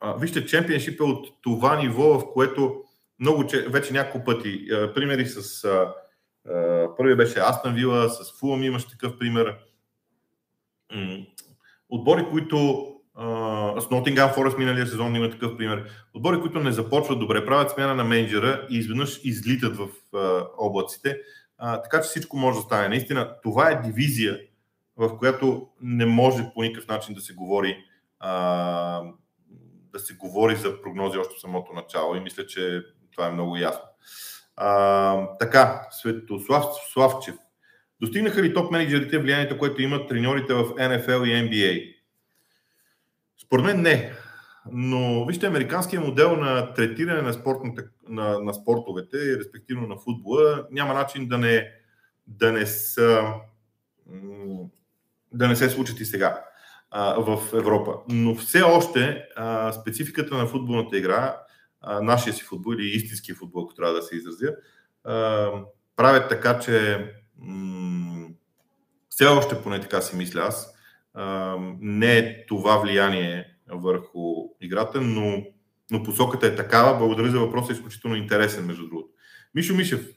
[0.00, 2.82] а, вижте, чемпионшип е от това ниво, в което
[3.20, 5.94] много, вече няколко пъти, а, примери с а,
[6.96, 9.58] Първият беше Астан Вила, с Фулъм имаш такъв пример.
[11.88, 12.86] Отбори, които
[13.80, 15.90] с Нотингам Форест миналия сезон има такъв пример.
[16.14, 19.88] Отбори, които не започват добре, правят смяна на менеджера и изведнъж излитат в
[20.58, 21.20] облаците.
[21.58, 22.88] Така че всичко може да стане.
[22.88, 24.40] Наистина, това е дивизия,
[24.96, 27.84] в която не може по никакъв начин да се говори
[29.92, 33.56] да се говори за прогнози още в самото начало и мисля, че това е много
[33.56, 33.82] ясно.
[34.62, 37.34] А, така, Светослав Славчев.
[38.00, 41.94] Достигнаха ли топ менеджерите влиянието, което имат треньорите в NFL и NBA?
[43.42, 44.12] Според мен не.
[44.72, 47.34] Но вижте, американският модел на третиране на,
[48.08, 51.68] на, на спортовете, респективно на футбола, няма начин да не,
[52.26, 53.24] да не, са,
[55.32, 56.44] да не се случат и сега
[56.90, 57.96] а, в Европа.
[58.08, 61.36] Но все още а, спецификата на футболната игра
[61.82, 64.54] нашия си футбол или истинския футбол, ако трябва да се изразя,
[65.96, 67.06] правят така, че
[69.08, 70.74] все още поне така си мисля аз,
[71.80, 75.44] не е това влияние върху играта, но,
[75.90, 76.98] но посоката е такава.
[76.98, 79.08] Благодаря за въпроса, е изключително интересен, между другото.
[79.54, 80.08] Мишо Мишев,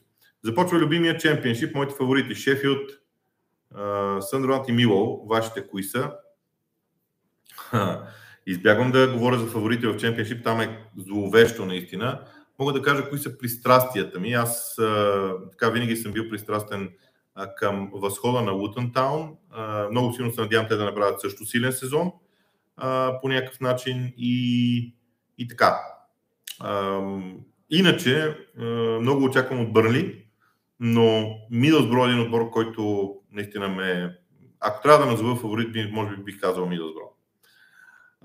[0.42, 2.90] започва любимия чемпионшип, моите фаворити Шефилд,
[4.20, 6.12] Съндерланд и Мило, вашите кои са?
[8.46, 12.20] Избягвам да говоря за фаворити в чемпионшип, там е зловещо наистина.
[12.58, 14.32] Мога да кажа кои са пристрастията ми.
[14.32, 14.80] Аз
[15.50, 16.90] така винаги съм бил пристрастен
[17.56, 19.36] към възхода на Лутън Таун.
[19.90, 22.12] Много силно се надявам те да направят също силен сезон
[23.20, 24.94] по някакъв начин и,
[25.38, 25.78] и така.
[27.70, 28.36] Иначе,
[29.00, 30.24] много очаквам от Бърли,
[30.80, 34.16] но Мидълсбро е един отбор, който наистина ме...
[34.60, 37.13] Ако трябва да назова фаворит, може би бих казал Мидълсбро.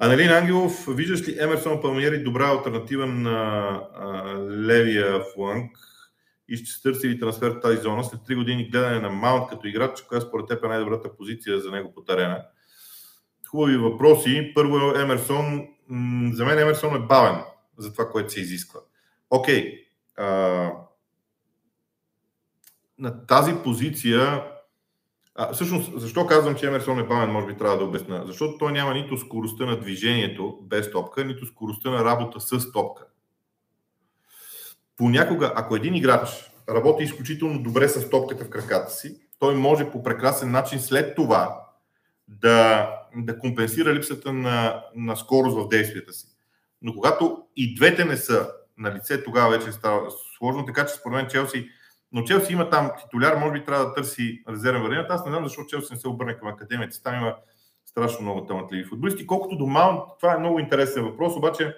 [0.01, 3.31] Анелин Ангелов, виждаш ли Емерсон Палмиери добра альтернатива на
[3.95, 5.77] а, левия фланг
[6.49, 9.49] и ще се търси ли трансфер в тази зона след 3 години гледане на Маунт
[9.49, 12.45] като играч, коя според теб е най-добрата позиция за него по терена?
[13.47, 14.51] Хубави въпроси.
[14.55, 15.67] Първо Емерсон.
[16.33, 17.41] За мен Емерсон е бавен
[17.77, 18.79] за това, което се изисква.
[19.29, 19.85] Окей.
[20.17, 20.71] Okay.
[22.97, 24.43] на тази позиция
[25.41, 28.23] А, всъщност, защо казвам, че Емерсон е бавен, може би трябва да обясня.
[28.25, 33.03] Защото той няма нито скоростта на движението без топка, нито скоростта на работа с топка.
[34.97, 40.03] Понякога, ако един играч работи изключително добре с топката в краката си, той може по
[40.03, 41.61] прекрасен начин след това
[42.27, 46.27] да, да компенсира липсата на, на скорост в действията си.
[46.81, 51.15] Но когато и двете не са на лице, тогава вече става сложно, така че според
[51.15, 51.69] мен Челси
[52.11, 55.07] но Челси има там титуляр, може би трябва да търси резервен вариант.
[55.09, 57.03] Аз не знам защо Челси не се обърне към академията.
[57.03, 57.35] Там има
[57.85, 59.27] страшно много талантливи футболисти.
[59.27, 61.75] Колкото до Маунт, това е много интересен въпрос, обаче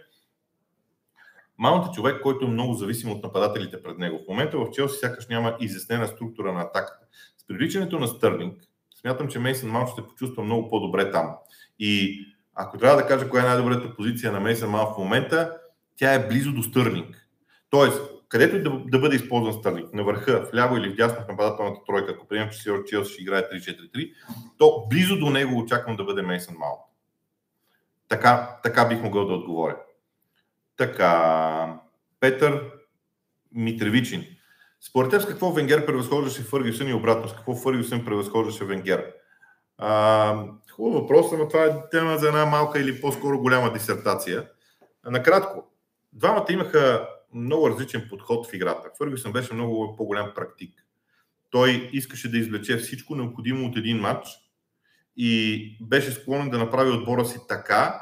[1.58, 4.20] Маунт е човек, който е много зависим от нападателите пред него.
[4.26, 7.06] В момента в Челси сякаш няма изяснена структура на атаката.
[7.38, 8.62] С привличането на Стърлинг,
[9.02, 11.36] смятам, че Мейсън Маунт ще се почувства много по-добре там.
[11.80, 15.58] И ако трябва да кажа коя е най-добрата позиция на Мейсън Маунт в момента,
[15.96, 17.28] тя е близо до Стърлинг.
[17.70, 21.82] Тоест, където и да, да бъде използван Стърлинг, на върха, вляво или вдясно в нападателната
[21.88, 24.14] тройка, ако приемем, че Сиор Челси ще играе 3-4-3,
[24.58, 26.82] то близо до него очаквам да бъде Мейсън Маунт.
[28.10, 29.78] Така, така бих могъл да отговоря.
[30.78, 31.80] Така,
[32.20, 32.72] Петър
[33.52, 34.26] Митревичин.
[34.90, 37.30] Според теб с какво Венгер превъзхождаше Фъргюсън и обратно?
[37.30, 39.14] С какво Фъргюсън превъзхождаше Венгер?
[39.78, 44.48] А, хубав въпрос, но това е тема за една малка или по-скоро голяма дисертация.
[45.06, 45.64] Накратко,
[46.14, 48.90] двамата имаха много различен подход в играта.
[48.98, 50.86] Фъргюсън беше много по-голям практик.
[51.50, 54.28] Той искаше да извлече всичко необходимо от един матч
[55.18, 58.02] и беше склонен да направи отбора си така,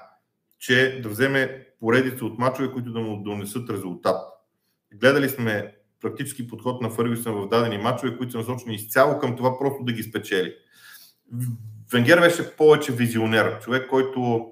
[0.59, 4.21] че да вземе поредица от мачове, които да му донесат резултат.
[4.93, 9.59] Гледали сме практически подход на Фъргюсън в дадени мачове, които са насочени изцяло към това
[9.59, 10.55] просто да ги спечели.
[11.91, 14.51] Венгер беше повече визионер, човек, който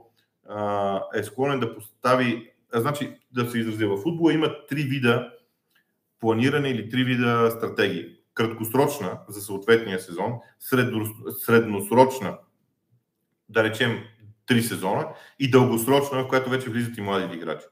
[0.50, 5.32] а, е склонен да постави значи, да се изразя, в футбола има три вида
[6.20, 8.06] планиране или три вида стратегии.
[8.34, 10.34] Краткосрочна за съответния сезон,
[11.46, 12.38] средносрочна,
[13.50, 14.04] да речем,
[14.46, 15.08] три сезона
[15.40, 17.66] и дългосрочна, в която вече влизат и младите играчи.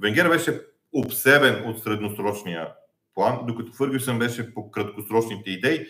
[0.00, 0.60] Венгер беше
[0.92, 2.72] обсебен от средносрочния
[3.14, 5.86] план, докато Фъргюсън беше по краткосрочните идеи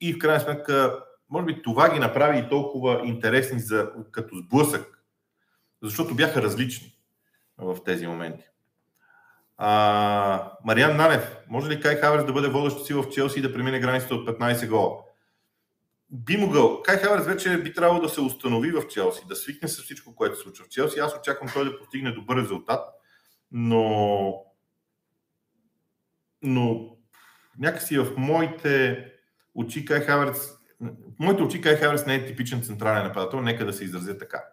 [0.00, 5.02] и в крайна сметка, може би това ги направи и толкова интересни за, като сблъсък,
[5.82, 6.95] защото бяха различни
[7.58, 8.44] в тези моменти.
[9.58, 13.52] А, Мариан Нанев, може ли Кай Хаверс да бъде водещ си в Челси и да
[13.52, 15.02] премине границата от 15 гола?
[16.10, 16.82] Би могъл.
[16.82, 20.36] Кай Хаверс вече би трябвало да се установи в Челси, да свикне с всичко, което
[20.36, 20.98] се случва в Челси.
[20.98, 22.88] Аз очаквам той да постигне добър резултат,
[23.50, 24.42] но
[26.42, 26.96] но
[27.58, 29.04] някакси в моите
[29.54, 33.72] очи Кай Хаверс в моите очи Кай Хаверс не е типичен централен нападател, нека да
[33.72, 34.44] се изразя така.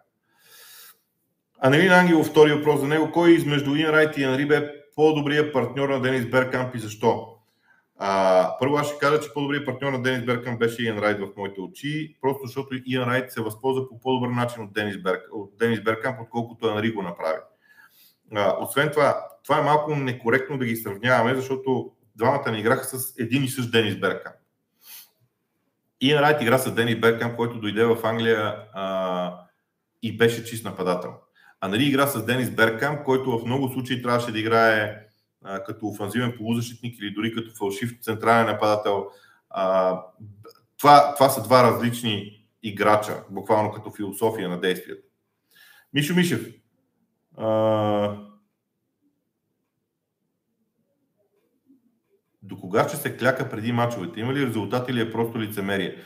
[1.66, 3.10] Анелин Ангелов, втори въпрос за него.
[3.12, 7.36] Кой измежду Иан Райт и Анри бе по-добрият партньор на Денис Беркамп и защо?
[7.98, 11.28] А, първо аз ще кажа, че по-добрият партньор на Денис Беркамп беше Иан Райт в
[11.36, 15.58] моите очи, просто защото Иан Райт се възползва по по-добър начин от Денис, Берк, от
[15.58, 17.38] Денис Беркамп, отколкото Анри го направи.
[18.34, 23.18] А, освен това, това е малко некоректно да ги сравняваме, защото двамата не играха с
[23.18, 24.36] един и същ Денис Беркамп.
[26.00, 29.38] Иан Райт игра с Денис Беркамп, който дойде в Англия а,
[30.02, 31.14] и беше чист нападател.
[31.64, 35.06] А нали игра с Денис Беркам, който в много случаи трябваше да играе
[35.44, 39.06] а, като офанзивен полузащитник или дори като фалшив централен нападател.
[39.50, 40.00] А,
[40.78, 45.02] това, това са два различни играча, буквално като философия на действията.
[45.94, 46.54] Мишо Мишев.
[47.36, 48.16] А,
[52.42, 54.20] до кога ще се кляка преди мачовете?
[54.20, 55.96] Има ли резултат или е просто лицемерие?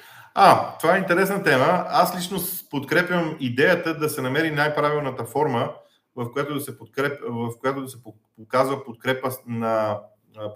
[0.41, 1.85] А, това е интересна тема.
[1.89, 2.39] Аз лично
[2.71, 5.73] подкрепям идеята да се намери най-правилната форма,
[6.17, 7.99] в която да се, подкреп, в която да се
[8.37, 10.01] показва подкрепа на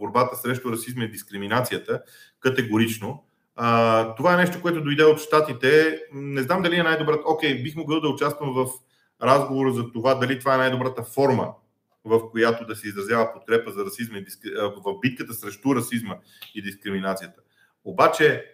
[0.00, 2.02] борбата срещу расизма и дискриминацията
[2.40, 3.24] категорично.
[3.56, 6.00] А, това е нещо, което дойде от щатите.
[6.12, 7.22] Не знам дали е най-добрата.
[7.26, 8.66] Окей, бих могъл да участвам в
[9.22, 11.54] разговора за това дали това е най-добрата форма,
[12.04, 14.50] в която да се изразява подкрепа за расизма и дискри...
[14.84, 16.16] в битката срещу расизма
[16.54, 17.40] и дискриминацията.
[17.84, 18.44] Обаче,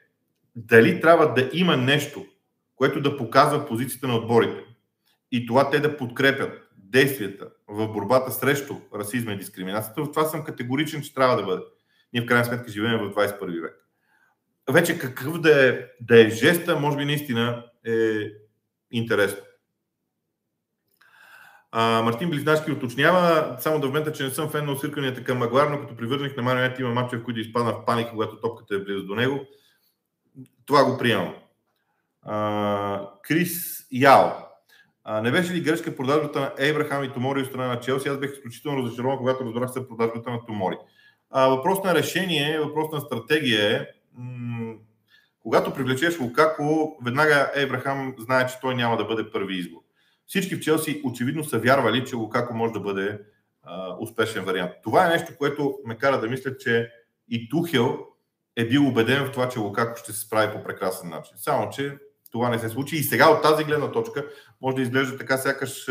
[0.56, 2.26] дали трябва да има нещо,
[2.76, 4.64] което да показва позицията на отборите
[5.32, 10.44] и това те да подкрепят действията в борбата срещу расизма и дискриминацията, в това съм
[10.44, 11.62] категоричен, че трябва да бъде.
[12.12, 13.74] Ние в крайна сметка живеем в 21 век.
[14.70, 18.20] Вече какъв да е, да е жеста, може би наистина е
[18.90, 19.42] интересно.
[21.72, 25.66] А, Мартин Близнашки уточнява, само да вмета, че не съм фен на осирканията към Магуар,
[25.66, 28.78] но като привърженик на Марионет има матча, в които изпадна в паника, когато топката е
[28.78, 29.46] близо до него.
[30.66, 31.34] Това го приемам.
[32.22, 34.26] А, Крис Яо.
[35.04, 38.08] А, не беше ли грешка продажбата на Ейбрахам и Томори от страна на Челси?
[38.08, 40.76] Аз бях изключително разочарован, когато разбрах се продажбата на Томори.
[41.30, 43.86] А, въпрос на решение, въпрос на стратегия е.
[44.14, 44.74] М-
[45.40, 49.80] Когато привлечеш Лукако, веднага Ебрахам знае, че той няма да бъде първи избор.
[50.26, 53.20] Всички в Челси очевидно са вярвали, че Лукако може да бъде
[53.62, 54.72] а, успешен вариант.
[54.82, 56.90] Това е нещо, което ме кара да мисля, че
[57.28, 58.07] и Тухел
[58.58, 61.36] е бил убеден в това, че Лукако ще се справи по прекрасен начин.
[61.36, 61.98] Само, че
[62.32, 62.96] това не се случи.
[62.96, 64.26] И сега от тази гледна точка
[64.60, 65.88] може да изглежда така, сякаш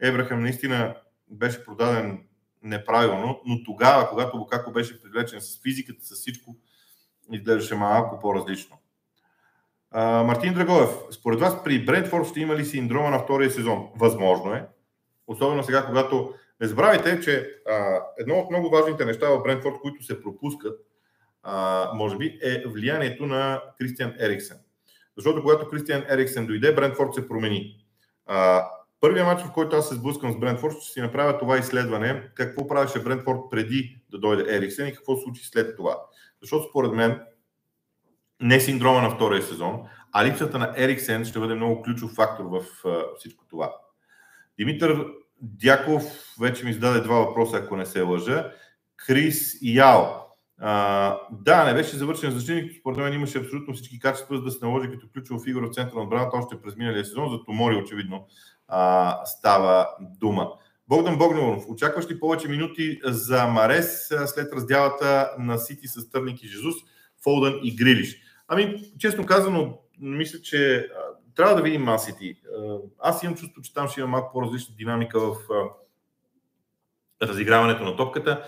[0.00, 0.94] Ебрахам наистина
[1.30, 2.24] беше продаден
[2.62, 6.56] неправилно, но тогава, когато Лукако беше привлечен с физиката, с всичко,
[7.32, 8.76] изглеждаше малко по-различно.
[9.90, 13.88] А, Мартин Драгоев, според вас при Брентфорд ще има ли синдрома на втория сезон?
[13.96, 14.66] Възможно е.
[15.26, 20.04] Особено сега, когато не забравяйте, че а, едно от много важните неща в Брентфорд, които
[20.04, 20.87] се пропускат,
[21.94, 24.56] може би, е влиянието на Кристиан Ериксен.
[25.16, 27.84] Защото когато Кристиан Ериксен дойде, Брентфорд се промени.
[28.26, 28.68] А,
[29.00, 32.66] първият матч, в който аз се сблъскам с Брентфорд, ще си направя това изследване, какво
[32.66, 35.96] правеше Брентфорд преди да дойде Ериксен и какво случи след това.
[36.40, 37.20] Защото според мен
[38.40, 42.64] не синдрома на втория сезон, а липсата на Ериксен ще бъде много ключов фактор в
[43.18, 43.72] всичко това.
[44.58, 45.06] Димитър
[45.40, 46.02] Дяков
[46.40, 48.52] вече ми зададе два въпроса, ако не се лъжа.
[48.96, 50.02] Крис Яо.
[50.60, 52.72] А, да, не беше завършен защитник.
[52.80, 55.96] Според мен имаше абсолютно всички качества, за да се наложи като ключова фигура в центъра
[55.98, 57.30] на отбраната още през миналия сезон.
[57.30, 58.26] За Томори, очевидно,
[58.68, 60.52] а, става дума.
[60.88, 66.48] Богдан Богданов, очакваш ли повече минути за Марес след раздялата на Сити с Търник и
[66.48, 66.74] Жезус,
[67.24, 68.16] Фолдън и Грилиш?
[68.48, 70.88] Ами, честно казано, мисля, че
[71.34, 72.40] трябва да видим Масити.
[72.98, 75.36] Аз имам чувство, че там ще има малко по-различна динамика в
[77.22, 78.44] разиграването на топката.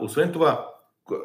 [0.00, 0.73] освен това,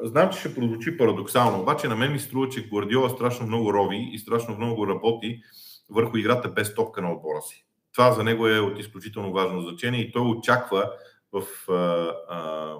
[0.03, 4.09] знам, че ще прозвучи парадоксално, обаче на мен ми струва, че Гвардиола страшно много рови
[4.13, 5.41] и страшно много работи
[5.89, 7.65] върху играта без топка на отбора си.
[7.93, 10.91] Това за него е от изключително важно значение и той очаква
[11.31, 12.73] в а, а,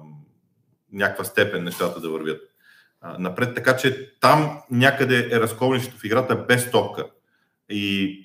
[0.91, 2.41] някаква степен нещата да вървят
[3.01, 3.55] а, напред.
[3.55, 7.09] Така че там някъде е разковнището в играта без топка.
[7.69, 8.15] И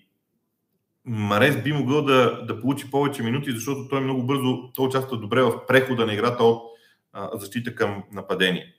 [1.04, 5.42] Марес би могъл да, да получи повече минути, защото той много бързо той участва добре
[5.42, 6.73] в прехода на играта от
[7.34, 8.74] защита към нападение.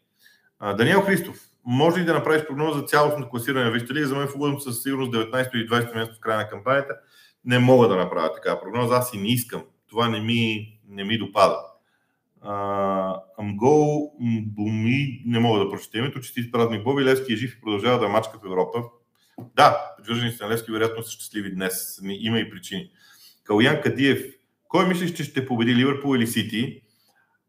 [0.78, 4.08] Даниел Христов, може ли да направиш прогноза за цялостно класиране на Вижте лига?
[4.08, 6.96] За мен футболът със сигурност 19 или 20 място в края на кампанията.
[7.46, 8.96] Не мога да направя такава прогноза.
[8.96, 9.64] Аз и не искам.
[9.90, 11.58] Това не ми, не ми допада.
[13.40, 14.12] Амгол
[14.46, 18.00] Буми, не мога да прочета името, че ти празник Боби Левски е жив и продължава
[18.00, 18.84] да мачка в Европа.
[19.56, 22.00] Да, привържениците на Левски вероятно са щастливи днес.
[22.04, 22.92] Има и причини.
[23.44, 24.26] Калуян Кадиев.
[24.68, 26.82] Кой мислиш, че ще победи Ливърпул или Сити?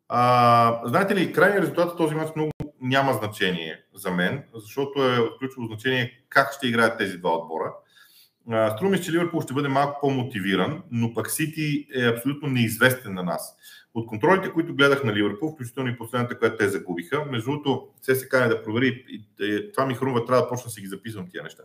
[0.08, 5.38] А, знаете ли, крайният резултат този матч много няма значение за мен, защото е от
[5.38, 7.72] ключово значение как ще играят тези два отбора.
[8.76, 13.56] Струва че Ливърпул ще бъде малко по-мотивиран, но пък Сити е абсолютно неизвестен на нас.
[13.94, 18.14] От контролите, които гледах на Ливърпул, включително и последната, която те загубиха, между другото, се
[18.14, 19.04] се кане да провери,
[19.40, 21.62] и това ми хрумва, трябва да почна да си ги записвам тия неща.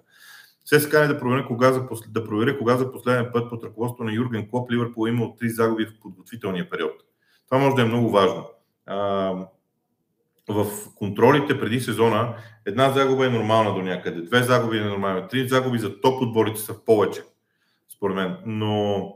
[0.66, 4.14] Се кане да провери кога за, да провери кога за последен път под ръководството на
[4.14, 6.92] Юрген Клоп Ливърпул е имал три загуби в подготвителния период.
[7.52, 8.46] Това може да е много важно.
[10.50, 12.36] в контролите преди сезона
[12.66, 16.60] една загуба е нормална до някъде, две загуби е нормална, три загуби за топ отборите
[16.60, 17.22] са повече,
[17.96, 18.38] според мен.
[18.46, 19.14] Но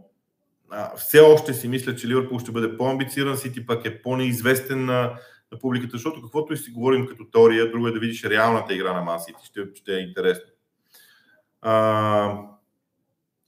[0.97, 5.01] все още си мисля, че Ливърпул ще бъде по-амбициран, Сити пък е по-неизвестен на,
[5.51, 8.93] на публиката, защото каквото и си говорим като теория, друго е да видиш реалната игра
[8.93, 10.51] на Ман Сити, ще, ще е интересно.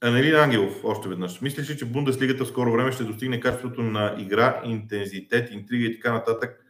[0.00, 1.40] Анелин Ангелов, още веднъж.
[1.40, 5.94] Мислиш ли, че Бундеслигата в скоро време ще достигне качеството на игра, интензитет, интрига и
[5.94, 6.64] така нататък?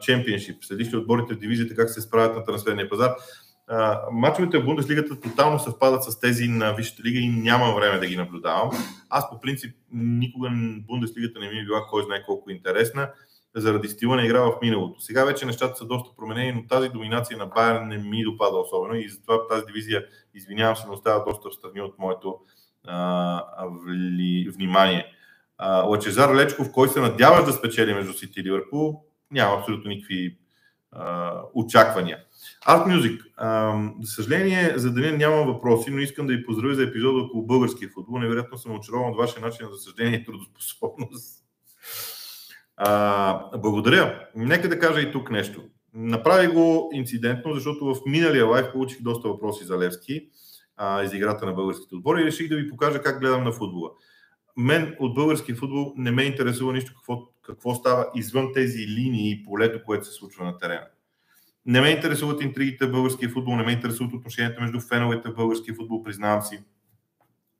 [0.00, 0.64] Чемпионшип.
[0.64, 3.10] Следиш ли отборите в дивизията как се справят на трансферния пазар?
[4.12, 8.16] Мачовете в Бундеслигата тотално съвпадат с тези на Висшата лига и нямам време да ги
[8.16, 8.70] наблюдавам.
[9.10, 10.50] Аз по принцип никога
[10.88, 13.10] Бундеслигата не ми е била кой знае колко интересна
[13.60, 15.00] заради стила на игра в миналото.
[15.00, 18.94] Сега вече нещата са доста променени, но тази доминация на Байер не ми допада особено
[18.94, 22.38] и затова тази дивизия, извинявам се, но остава доста встрани от моето
[22.86, 25.06] а, вли, внимание.
[25.58, 29.02] А, Лачезар Лечков, кой се надяваш да спечели между Сити и Ливърпул?
[29.30, 30.38] Няма абсолютно никакви
[30.92, 32.18] а, очаквания.
[32.68, 33.22] Art Music.
[34.00, 37.88] За съжаление, за деня нямам въпроси, но искам да ви поздравя за епизода около българския
[37.88, 38.18] футбол.
[38.18, 41.45] Невероятно съм очарован от вашия начин за съжаление и трудоспособност.
[42.76, 44.28] А, благодаря.
[44.34, 45.62] Нека да кажа и тук нещо.
[45.94, 50.28] Направи го инцидентно, защото в миналия лайф получих доста въпроси за Левски
[50.76, 53.90] а, из играта на българските отбори и реших да ви покажа как гледам на футбола.
[54.56, 59.44] Мен от български футбол не ме интересува нищо какво, какво става извън тези линии и
[59.44, 60.86] полето, което се случва на терена.
[61.66, 65.74] Не ме интересуват интригите в българския футбол, не ме интересуват отношенията между феновете в българския
[65.74, 66.64] футбол, признавам си.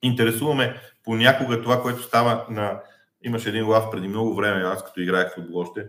[0.03, 2.81] Интересуваме понякога това, което става на...
[3.27, 5.87] Имаше един лав преди много време, аз като играех футбол още.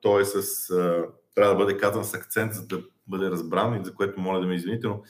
[0.00, 3.84] Той е с а, трябва да бъде казан с акцент, за да бъде разбран и
[3.84, 5.02] за което моля да ме извините, но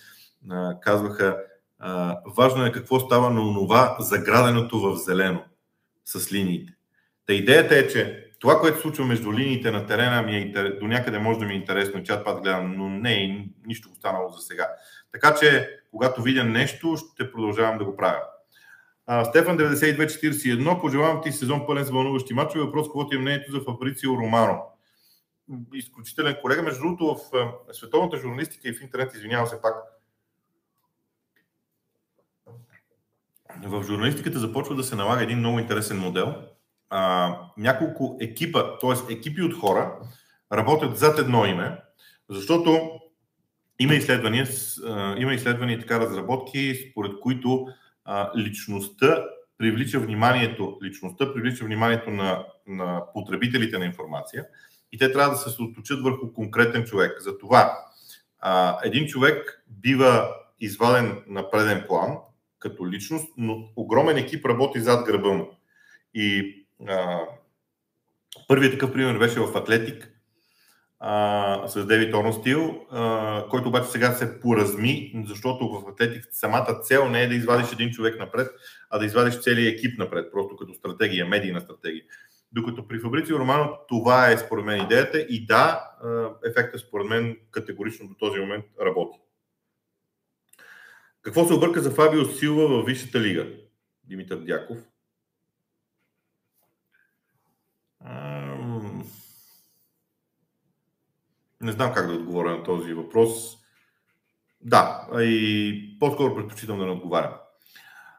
[0.50, 1.38] а, казваха
[1.78, 5.44] а, важно е какво става на онова заграденото в зелено
[6.04, 6.72] с линиите.
[7.26, 11.18] Та идеята е, че това, което случва между линиите на терена, ми е, до някъде
[11.18, 14.68] може да ми е интересно, чат пат гледам, но не е нищо останало за сега.
[15.12, 18.22] Така че, когато видя нещо, ще продължавам да го правя.
[19.06, 22.64] А, Стефан 9241, пожелавам ти сезон пълен с вълнуващи мачове.
[22.64, 24.62] Въпрос, какво е мнението за Фабрицио Романо?
[25.74, 26.62] Изключителен колега.
[26.62, 27.18] Между другото, в
[27.72, 29.74] световната журналистика и в интернет, извинявам се пак,
[33.62, 36.34] в журналистиката започва да се налага един много интересен модел.
[36.90, 39.12] А, няколко екипа, т.е.
[39.12, 39.98] екипи от хора,
[40.52, 41.80] работят зад едно име,
[42.28, 42.90] защото
[43.78, 44.46] има изследвания,
[45.16, 47.68] има изследвания и така разработки, според които
[48.36, 49.24] личността
[49.58, 54.46] привлича вниманието, личността привлича вниманието на, на потребителите на информация
[54.92, 57.12] и те трябва да се съоточат върху конкретен човек.
[57.20, 57.78] Затова
[58.38, 62.16] а, един човек бива изваден на преден план
[62.58, 65.50] като личност, но огромен екип работи зад гърба му.
[66.14, 66.54] И
[66.88, 67.20] а,
[68.48, 70.13] първият такъв пример беше в Атлетик
[71.06, 72.86] а, с Девид Орнстил,
[73.50, 77.90] който обаче сега се поразми, защото в Атлетик самата цел не е да извадиш един
[77.90, 78.50] човек напред,
[78.90, 82.02] а да извадиш целият екип напред, просто като стратегия, медийна стратегия.
[82.52, 85.90] Докато при Фабрицио Романо това е според мен идеята и да,
[86.44, 89.18] ефектът според мен категорично до този момент работи.
[91.22, 93.46] Какво се обърка за Фабио Силва във Висшата лига?
[94.04, 94.78] Димитър Дяков.
[101.64, 103.56] Не знам как да отговоря на този въпрос.
[104.60, 107.32] Да, и по-скоро предпочитам да не отговарям.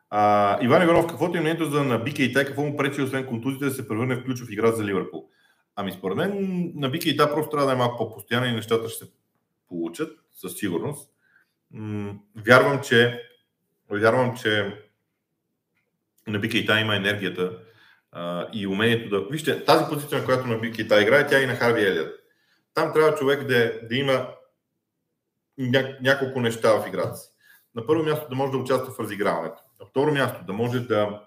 [0.10, 2.46] А, Иван Иванов, какво ти е мнението за на Тай?
[2.46, 5.30] Какво му пречи, освен контузите, да се превърне в ключов игра за Ливърпул?
[5.76, 9.12] Ами според мен на Тай просто трябва да е малко по-постоянно и нещата ще се
[9.68, 11.10] получат със сигурност.
[12.36, 13.22] Вярвам, че
[13.90, 14.82] вярвам, че
[16.28, 17.58] на Тай има енергията
[18.12, 19.28] а, и умението да...
[19.32, 22.25] Вижте, тази позиция, на която на Тай играе, тя е и на Харви Елият
[22.76, 24.28] там трябва човек да, да има
[25.58, 27.30] ня, няколко неща в играта си.
[27.76, 29.64] На първо място да може да участва в разиграването.
[29.80, 31.22] На второ място да може да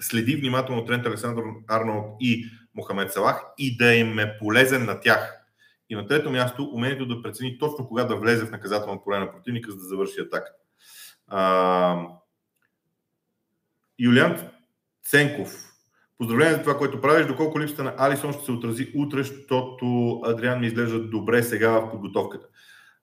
[0.00, 5.42] следи внимателно Трент Александър Арнолд и Мохамед Салах и да им е полезен на тях.
[5.88, 9.32] И на трето място умението да прецени точно кога да влезе в наказателно поле на
[9.32, 10.52] противника, за да завърши атака.
[11.28, 12.06] А...
[13.98, 14.50] Юлиан
[15.02, 15.75] Ценков
[16.18, 17.26] Поздравление за това, което правиш.
[17.26, 21.90] Доколко липсата на Алисон ще се отрази утре, защото Адриан ми изглежда добре сега в
[21.90, 22.46] подготовката.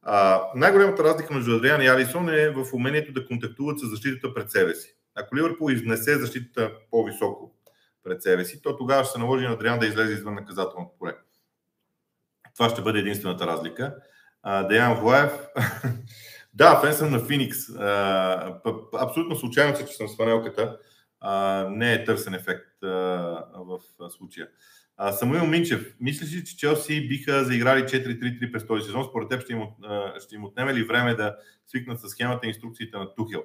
[0.01, 4.51] А, най-голямата разлика между Адриан и Алисон е в умението да контактуват с защитата пред
[4.51, 4.95] себе си.
[5.15, 7.55] Ако Ливърпул изнесе защитата по-високо
[8.03, 11.15] пред себе си, то тогава ще се наложи на Адриан да излезе извън наказателното поле.
[12.57, 13.95] Това ще бъде единствената разлика.
[14.43, 15.31] А, Деян Влаев.
[16.53, 17.57] да, фен съм на Феникс.
[18.99, 20.77] Абсолютно случайно се, че съм с фанелката
[21.69, 24.47] не е търсен ефект в случая.
[25.11, 29.03] Самуил Минчев, мислиш ли, че Челси биха заиграли 4-3-3 през този сезон?
[29.03, 31.35] Според теб ще им, отнеме ли време да
[31.67, 33.43] свикнат с схемата и инструкциите на Тухел?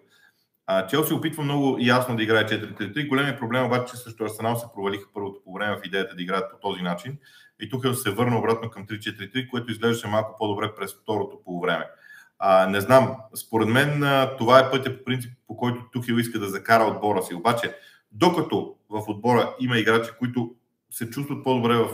[0.88, 3.08] Челси опитва много ясно да играе 4-3-3.
[3.08, 6.50] Големият проблем обаче, че също Арсенал се провалиха първото по време в идеята да играят
[6.50, 7.18] по този начин.
[7.60, 11.86] И Тухел се върна обратно към 3-4-3, което изглеждаше малко по-добре през второто по време.
[12.38, 14.04] А, не знам, според мен
[14.38, 17.34] това е пътя по принцип, по който Тухил иска да закара отбора си.
[17.34, 17.74] Обаче,
[18.12, 20.54] докато в отбора има играчи, които
[20.90, 21.88] се чувстват по-добре в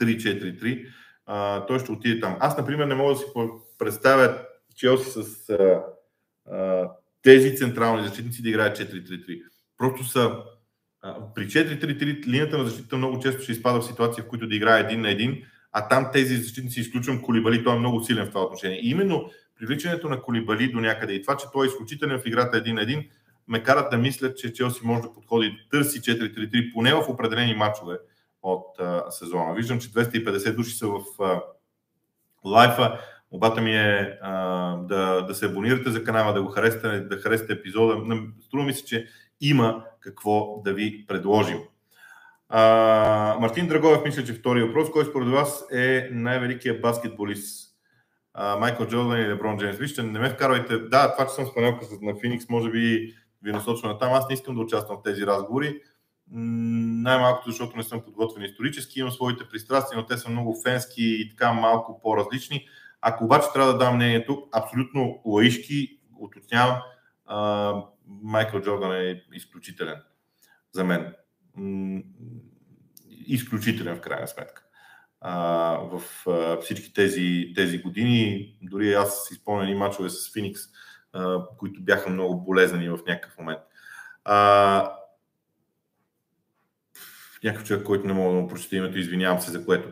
[0.00, 0.86] 3-4-3,
[1.26, 2.36] а, той ще отиде там.
[2.40, 3.24] Аз, например, не мога да си
[3.78, 4.38] представя
[4.76, 5.82] Челси с а,
[6.50, 6.90] а,
[7.22, 9.42] тези централни защитници да играят 4-3-3.
[9.78, 10.36] Просто са
[11.02, 14.56] а, при 4-3-3 линията на защита много често ще изпада в ситуация, в които да
[14.56, 15.42] играе един на един,
[15.72, 18.78] а там тези защитници изключвам Колибали, той е много силен в това отношение.
[18.78, 22.56] И именно привличането на Колибали до някъде и това, че той е изключителен в играта
[22.56, 23.08] един на един,
[23.48, 27.54] ме карат да мисля, че Челси може да подходи да търси 4-3-3 поне в определени
[27.54, 27.98] матчове
[28.42, 29.54] от а, сезона.
[29.54, 31.42] Виждам, че 250 души са в а,
[32.44, 33.00] лайфа.
[33.30, 37.52] Обата ми е а, да, да се абонирате за канала, да го харесате, да харесате
[37.52, 38.16] епизода.
[38.40, 39.06] Струва ми се, че
[39.40, 41.58] има какво да ви предложим.
[42.48, 44.90] А, Мартин Драгоев мисля, че втори въпрос.
[44.90, 47.67] Кой според вас е най-великият баскетболист
[48.58, 49.76] Майкъл Джордан и Леброн Джеймс.
[49.76, 50.78] Вижте, не ме вкарвайте.
[50.78, 54.12] Да, това, че съм спанелка на Феникс, може би ви насочва на там.
[54.12, 55.80] Аз не искам да участвам в тези разговори.
[56.30, 61.28] Най-малкото, защото не съм подготвен исторически, имам своите пристрастия, но те са много фенски и
[61.30, 62.66] така малко по-различни.
[63.00, 66.76] Ако обаче трябва да дам мнението, абсолютно лаишки, уточнявам,
[68.06, 70.02] Майкъл Джордан е изключителен
[70.72, 71.14] за мен.
[73.26, 74.64] Изключителен в крайна сметка.
[75.20, 75.40] А,
[75.92, 78.54] в а, всички тези, тези години.
[78.62, 80.60] Дори аз си спомням и мачове с Феникс,
[81.12, 83.60] а, които бяха много болезнени в някакъв момент.
[84.24, 84.92] А,
[87.44, 89.88] някакъв човек, който не мога да му прочета името, извинявам се за което.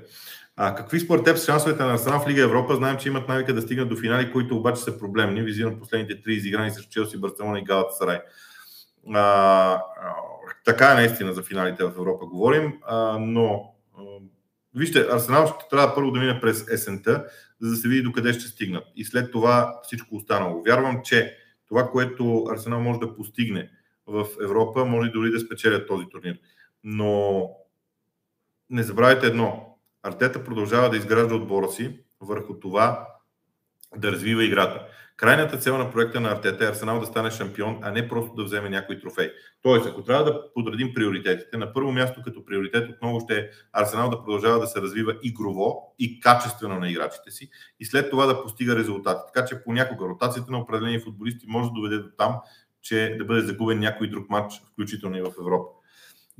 [0.57, 2.77] А, какви според теб са шансовете на Арсенал в Лига Европа?
[2.77, 5.43] Знаем, че имат навика да стигнат до финали, които обаче са проблемни.
[5.43, 8.21] Визирам последните три изиграни срещу Челси, Барселона и Галата Сарай.
[9.15, 9.83] А,
[10.65, 13.73] така е наистина за финалите в Европа говорим, а, но
[14.77, 17.27] вижте, Арсенал ще трябва първо да мине през есента,
[17.61, 18.85] за да се види докъде ще стигнат.
[18.97, 20.63] И след това всичко останало.
[20.63, 21.37] Вярвам, че
[21.69, 23.71] това, което Арсенал може да постигне
[24.07, 26.39] в Европа, може дори да спечелят този турнир.
[26.85, 27.51] Но
[28.71, 29.79] не забравяйте едно.
[30.03, 33.09] Артета продължава да изгражда отбора си върху това
[33.97, 34.87] да развива играта.
[35.17, 38.45] Крайната цел на проекта на Артета е Арсенал да стане шампион, а не просто да
[38.45, 39.33] вземе някой трофей.
[39.63, 44.11] Тоест, ако трябва да подредим приоритетите, на първо място като приоритет отново ще е Арсенал
[44.11, 48.43] да продължава да се развива игрово и качествено на играчите си и след това да
[48.43, 49.21] постига резултати.
[49.35, 52.37] Така че понякога ротацията на определени футболисти може да доведе до там,
[52.83, 55.69] че да бъде загубен някой друг матч, включително и в Европа.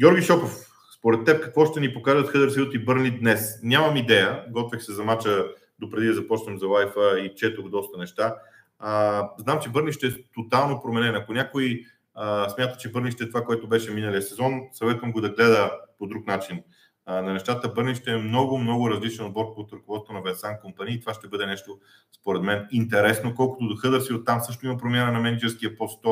[0.01, 0.67] Георги Шопов,
[0.99, 3.59] според теб какво ще ни покажат Хъдърсфилд и Бърни днес?
[3.63, 5.45] Нямам идея, готвех се за мача
[5.79, 8.37] допреди да започнем за лайфа и четох доста неща.
[8.79, 11.15] А, знам, че Бърни ще е тотално променен.
[11.15, 15.21] Ако някой а, смята, че Бърни ще е това, което беше миналия сезон, съветвам го
[15.21, 16.63] да гледа по друг начин
[17.07, 17.69] а, на нещата.
[17.69, 21.29] Бърни ще е много, много различен отбор под ръководството на Венсан Компани и това ще
[21.29, 21.79] бъде нещо,
[22.21, 23.35] според мен, интересно.
[23.35, 26.05] Колкото до Хъдърсфилд, там също има промяна на менеджерския пост.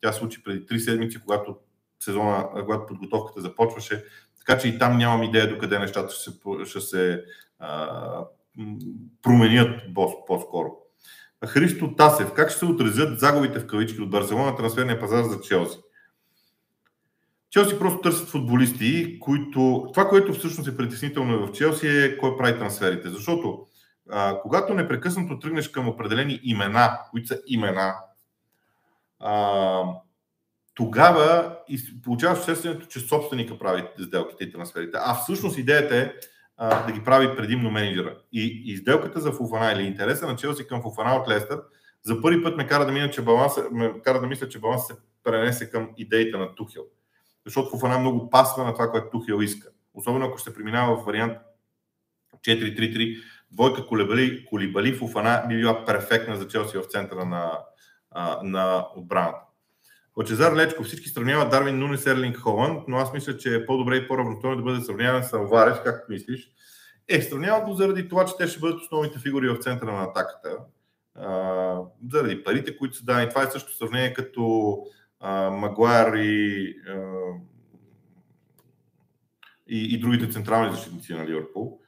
[0.00, 1.56] Тя случи преди три седмици, когато
[2.00, 4.04] сезона, когато подготовката започваше.
[4.38, 7.24] Така че и там нямам идея докъде нещата ще се, ще се
[7.58, 8.24] а,
[9.22, 9.80] променят
[10.26, 10.76] по-скоро.
[11.46, 15.40] Христо Тасев, как ще се отразят загубите в кавички от Барселона на трансферния пазар за
[15.40, 15.78] Челси?
[17.50, 19.90] Челси просто търсят футболисти, които...
[19.94, 23.08] Това, което всъщност е притеснително в Челси е кой прави трансферите.
[23.08, 23.66] Защото
[24.10, 27.94] а, когато непрекъснато тръгнеш към определени имена, които са имена,
[29.20, 29.82] а,
[30.74, 31.56] тогава
[32.04, 34.98] получаваш усещането, че собственика прави сделките и трансферите.
[35.00, 36.12] А всъщност идеята е
[36.58, 38.16] да ги прави предимно менеджера.
[38.32, 41.60] И, и сделката за Фуфана или интереса на Челси към Фуфана от Лестър
[42.06, 44.86] за първи път ме кара да мина, че баланс, ме кара да мисля, че баланс
[44.86, 44.94] се
[45.24, 46.82] пренесе към идеите на Тухел.
[47.44, 49.68] Защото Фуфана много пасва на това, което Тухел иска.
[49.94, 51.38] Особено ако ще преминава в вариант
[52.46, 53.22] 4-3-3.
[53.50, 57.58] Двойка Колибали, Колибали Фуфана би била перфектна за Челси в центъра на,
[58.42, 59.45] на отбраната.
[60.18, 64.08] Лачезар Лечко, всички сравняват Дарвин Нунес Ерлинг Холанд, но аз мисля, че е по-добре и
[64.08, 66.50] по-равностойно да бъде сравняван с Алварес, както мислиш.
[67.08, 70.56] Е, сравняват го заради това, че те ще бъдат основните фигури в центъра на атаката.
[71.14, 71.80] А,
[72.12, 73.28] заради парите, които са дани.
[73.28, 74.78] Това е също сравнение като
[75.20, 76.94] а, Магуайр и, а,
[79.66, 81.80] и, и другите централни защитници на Ливърпул.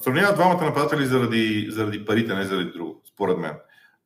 [0.00, 3.54] сравняват двамата нападатели заради, заради парите, не заради друго, според мен.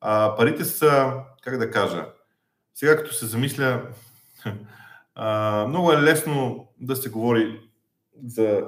[0.00, 2.06] А, парите са, как да кажа,
[2.78, 3.82] сега като се замисля,
[5.68, 7.60] много е лесно да се говори
[8.24, 8.64] за,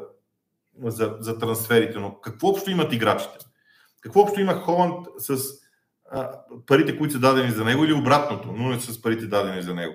[0.83, 3.47] за, за трансферите, но какво общо имат играчите?
[4.01, 5.39] Какво общо има Холанд с
[6.11, 9.75] а, парите, които са дадени за него или обратното, но не с парите дадени за
[9.75, 9.95] него?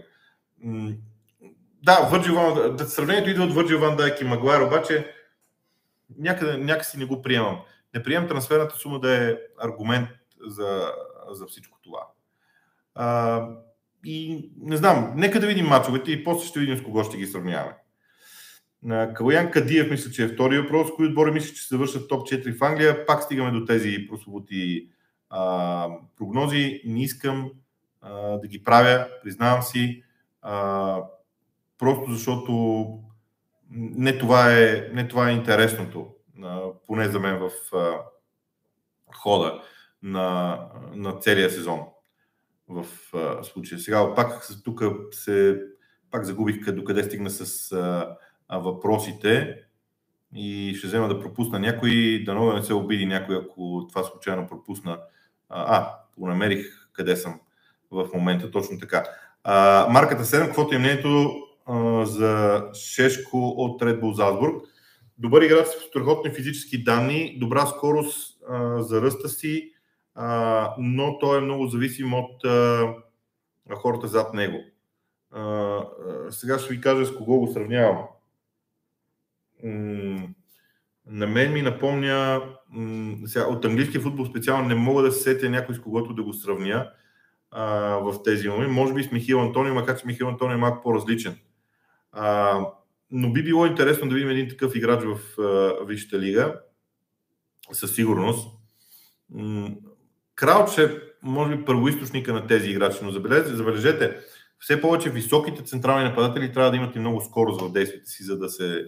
[1.84, 5.14] Да, Ван, да, сравнението идва от Върджил Ван Дайк и Магуайр, обаче
[6.18, 7.60] някъде, някакси не го приемам.
[7.96, 10.10] Не приемам трансферната сума да е аргумент
[10.48, 10.92] за,
[11.32, 12.08] за всичко това.
[12.96, 13.48] А,
[14.06, 17.26] и не знам, нека да видим мачовете и после ще видим с кого ще ги
[17.26, 17.76] сравняваме.
[19.16, 20.88] Калаян Кадиев мисля, че е втори въпрос.
[20.96, 23.06] Кои отбори мисля, че се завършат топ 4 в Англия?
[23.06, 24.90] Пак стигаме до тези прословути
[25.30, 26.82] а, прогнози.
[26.86, 27.52] Не искам
[28.02, 30.04] а, да ги правя, признавам си.
[30.42, 31.02] А,
[31.78, 32.88] просто защото
[33.72, 36.08] не това е, не това е интересното,
[36.44, 38.00] а, поне за мен в а,
[39.16, 39.62] хода
[40.04, 40.60] на,
[40.94, 41.80] на целия сезон
[42.68, 43.80] в а, случая.
[43.80, 45.62] Сега пак тук се
[46.12, 49.58] пак загубих до къде стигна с а, а, въпросите
[50.36, 54.48] и ще взема да пропусна някой, да да не се обиди някой, ако това случайно
[54.48, 55.00] пропусна.
[55.50, 57.40] А, а намерих къде съм
[57.92, 59.04] в момента, точно така.
[59.44, 61.32] А, марката 7, каквото е мнението
[61.66, 64.62] а, за Шешко от Red Bull Salzburg.
[65.18, 69.72] Добър играч с страхотни физически данни, добра скорост а, за ръста си,
[70.16, 72.94] а, но той е много зависим от а,
[73.76, 74.58] хората зад него.
[75.32, 75.82] А,
[76.30, 78.04] сега ще ви кажа с кого го сравнявам.
[81.06, 82.42] на мен ми напомня,
[83.26, 86.34] сега, от английския футбол специално не мога да се сетя някой с когото да го
[86.34, 86.92] сравня
[87.52, 87.66] а,
[87.98, 88.72] в тези моменти.
[88.72, 91.40] Може би с Михил Антонио, макар че Михил Антонио е малко по-различен.
[92.12, 92.60] А,
[93.12, 95.20] но би било интересно да видим един такъв играч в
[95.88, 96.60] Висшата лига,
[97.72, 98.58] със сигурност.
[100.36, 104.18] Крауч е, може би, първоисточника на тези играчи, но забележете, забележете,
[104.60, 108.38] все повече високите централни нападатели трябва да имат и много скорост в действията си, за
[108.38, 108.86] да се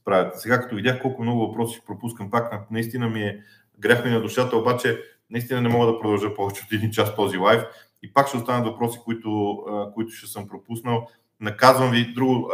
[0.00, 0.40] справят.
[0.40, 3.42] Сега, като видях колко много въпроси пропускам, пак наистина ми е
[3.78, 7.36] грях ми на душата, обаче наистина не мога да продължа повече от един час този
[7.36, 7.62] лайв
[8.02, 9.58] и пак ще останат въпроси, които,
[9.94, 11.08] които ще съм пропуснал.
[11.40, 12.50] Наказвам ви друго,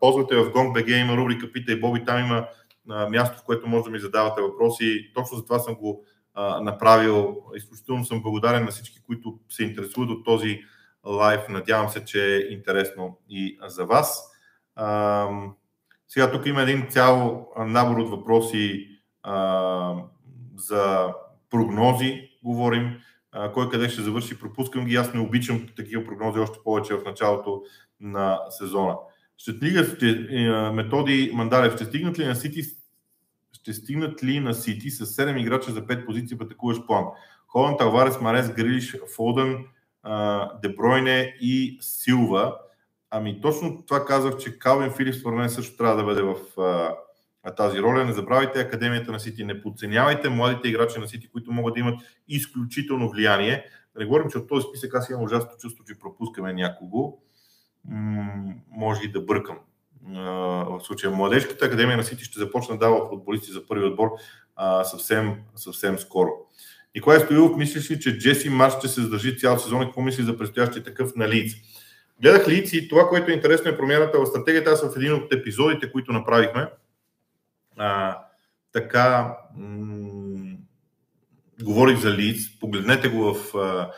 [0.00, 2.46] ползвате в GongBG, има рубрика Питай Боби, там има
[3.08, 5.10] място, в което може да ми задавате въпроси.
[5.14, 6.04] Точно за това съм го
[6.60, 7.36] направил.
[7.56, 10.60] Изключително съм благодарен на всички, които се интересуват от този
[11.06, 11.40] лайв.
[11.48, 14.30] Надявам се, че е интересно и за вас.
[16.08, 18.88] Сега тук има един цял набор от въпроси
[20.56, 21.14] за
[21.50, 23.00] прогнози, говорим,
[23.54, 24.96] кой къде ще завърши, пропускам ги.
[24.96, 27.62] Аз не обичам такива прогнози още повече в началото
[28.00, 28.96] на сезона.
[29.36, 30.06] Ще стигнат е,
[30.72, 32.62] методи Мандарев, ще стигнат ли на Сити
[33.52, 37.04] ще стигнат ли на Сити с 7 играча за 5 позиции в атакуващ план?
[37.46, 39.64] Холан, Таварес, Марес, Грилиш, Фоден,
[40.62, 42.56] Дебройне и Силва.
[43.10, 46.36] Ами точно това казах, че Калвин Филипс според мен също трябва да бъде в
[47.56, 48.04] тази роля.
[48.04, 52.00] Не забравяйте Академията на Сити, не подценявайте младите играчи на Сити, които могат да имат
[52.28, 53.64] изключително влияние.
[53.94, 57.18] Да не говорим, че от този списък аз имам ужасно чувство, че пропускаме някого.
[57.84, 59.58] М- може и да бъркам.
[60.08, 64.10] В случая Младежката академия на Сити ще започне да дава футболисти за първи отбор
[64.56, 66.30] а, съвсем, съвсем скоро.
[66.94, 70.22] Николай Стоилов, мислиш ли, че Джеси Марш ще се задържи цял сезон и какво мисли
[70.22, 71.52] за предстоящия такъв на Лиц?
[72.22, 74.70] Гледах Лиц и това, което е интересно е промяната в стратегията.
[74.70, 76.68] Аз в един от епизодите, които направихме,
[77.76, 78.18] а,
[78.72, 80.56] така м-
[81.62, 82.58] говорих за Лиц.
[82.60, 83.90] Погледнете го в а,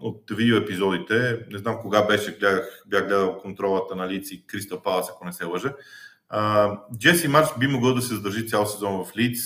[0.00, 1.38] от видео епизодите.
[1.50, 5.32] Не знам кога беше, гледах, бях гледал контролата на Лиц и Кристал Палас, ако не
[5.32, 5.74] се лъжа.
[6.98, 9.38] Джеси Марч би могъл да се задържи цял сезон в Лиц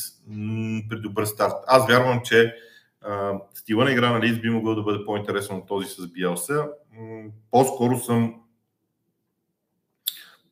[0.89, 1.55] при добър старт.
[1.67, 2.55] Аз вярвам, че
[3.01, 6.67] а, стила на игра на Лиц би могъл да бъде по-интересен от този с Биелса.
[7.51, 8.35] По-скоро съм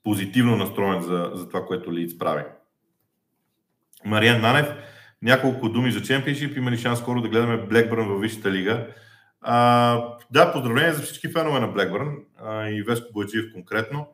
[0.05, 2.45] позитивно настроен за, за това, което Лиц прави.
[4.05, 4.69] Мариан Нанев,
[5.23, 6.57] няколко думи за чемпионшип.
[6.57, 8.87] Има ли шанс скоро да гледаме Блекбърн във Висшата лига?
[9.47, 12.17] А, да, поздравления за всички фенове на Блекбърн
[12.69, 14.07] и Веско Бояджиев конкретно.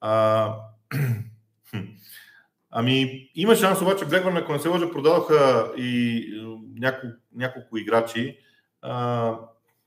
[0.00, 0.52] А,
[2.70, 6.24] ами, има шанс обаче Блекбърн, ако не се лъжа, продадоха и
[6.78, 8.38] няколко, няколко играчи.
[8.82, 9.32] А,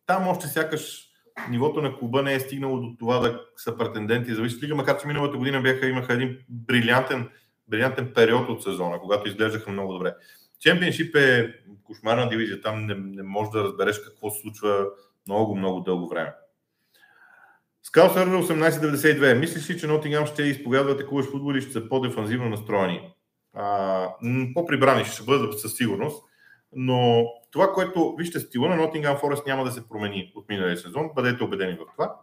[0.06, 1.10] там още сякаш
[1.50, 5.08] нивото на клуба не е стигнало до това да са претенденти за лига, макар че
[5.08, 7.30] миналата година бяха, имаха един брилянтен
[7.70, 10.14] брилянтен период от сезона, когато изглеждаха много добре.
[10.60, 11.53] Чемпионшип е
[11.84, 14.88] кошмарна дивизия, там не, не можеш да разбереш какво се случва
[15.28, 16.34] много, много дълго време.
[17.84, 19.39] Скал Сервер 1892.
[19.39, 23.14] Мислиш ли, че Нотингам ще изповядва атакуваш футбол и ще са по-дефанзивно настроени?
[23.53, 24.07] А,
[24.53, 26.24] по-прибрани ще бъдат със сигурност,
[26.76, 31.10] но това, което вижте стила на Нотингам Форест няма да се промени от миналия сезон,
[31.16, 32.16] бъдете убедени в това.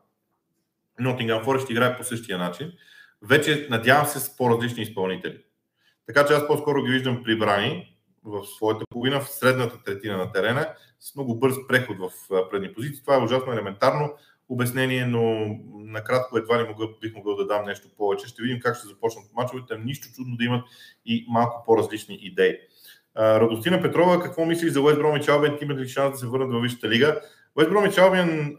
[0.99, 2.73] Нотингам Форест ще играе по същия начин
[3.23, 5.39] вече надявам се с по-различни изпълнители.
[6.07, 7.96] Така че аз по-скоро ги виждам прибрани
[8.27, 12.11] в своята половина, в средната третина на терена, с много бърз преход в
[12.51, 13.03] предни позиции.
[13.03, 14.15] Това е ужасно елементарно
[14.49, 18.27] обяснение, но накратко едва ли мога, бих могъл да дам нещо повече.
[18.27, 19.79] Ще видим как ще започнат мачовете.
[19.85, 20.65] Нищо чудно да имат
[21.07, 22.57] и малко по-различни идеи.
[23.17, 25.59] Радостина Петрова, какво мислиш за Уест Бромич Албен?
[25.63, 27.21] Имат ли шанс да се върнат във Висшата лига?
[27.57, 28.57] Уест Бромич Албен,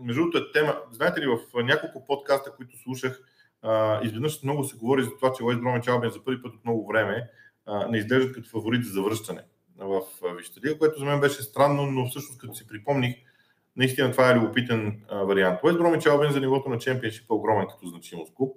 [0.00, 3.22] между другото е тема, знаете ли, в няколко подкаста, които слушах,
[4.02, 6.86] изведнъж много се говори за това, че Уест Бромич Албион за първи път от много
[6.86, 7.30] време
[7.90, 9.42] не изглеждат като фаворит за завръщане
[9.80, 10.02] в
[10.36, 13.16] Висшата което за мен беше странно, но всъщност като си припомних,
[13.76, 15.60] наистина това е любопитен вариант.
[15.62, 18.56] Уест Бромич Албион за нивото на чемпионшип е огромен като значимост клуб.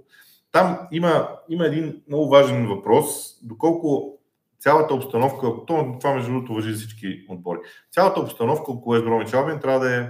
[0.51, 4.17] Там има, има един много важен въпрос, доколко
[4.59, 7.59] цялата обстановка, това между другото въжи за всички отбори,
[7.91, 10.09] цялата обстановка около Уест Бромич Албион трябва да е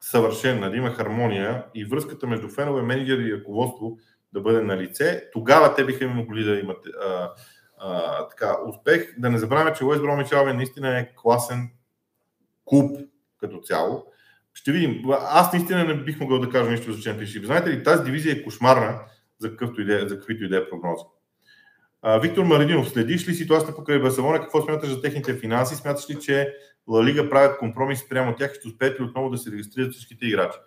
[0.00, 3.98] съвършена, да има хармония и връзката между фенове, менеджери и ръководство
[4.32, 7.30] да бъде на лице, тогава те биха могли да имат а,
[8.30, 9.14] така, успех.
[9.18, 11.70] Да не забравяме, че Уест Бромич Албен наистина е класен
[12.64, 12.98] клуб
[13.40, 14.06] като цяло.
[14.54, 15.02] Ще видим.
[15.10, 17.44] Аз наистина не бих могъл да кажа нищо за чемпионшип.
[17.44, 19.00] Знаете ли, тази дивизия е кошмарна
[19.38, 21.04] за, идея, за каквито идея прогнози.
[22.02, 24.40] А, Виктор Марининов, следиш ли ситуацията покрай Барселона?
[24.40, 25.74] Какво смяташ за техните финанси?
[25.74, 26.54] Смяташ ли, че
[26.88, 30.26] Ла Лига правят компромис прямо тях и ще успеят ли отново да се регистрират всичките
[30.26, 30.58] играчи?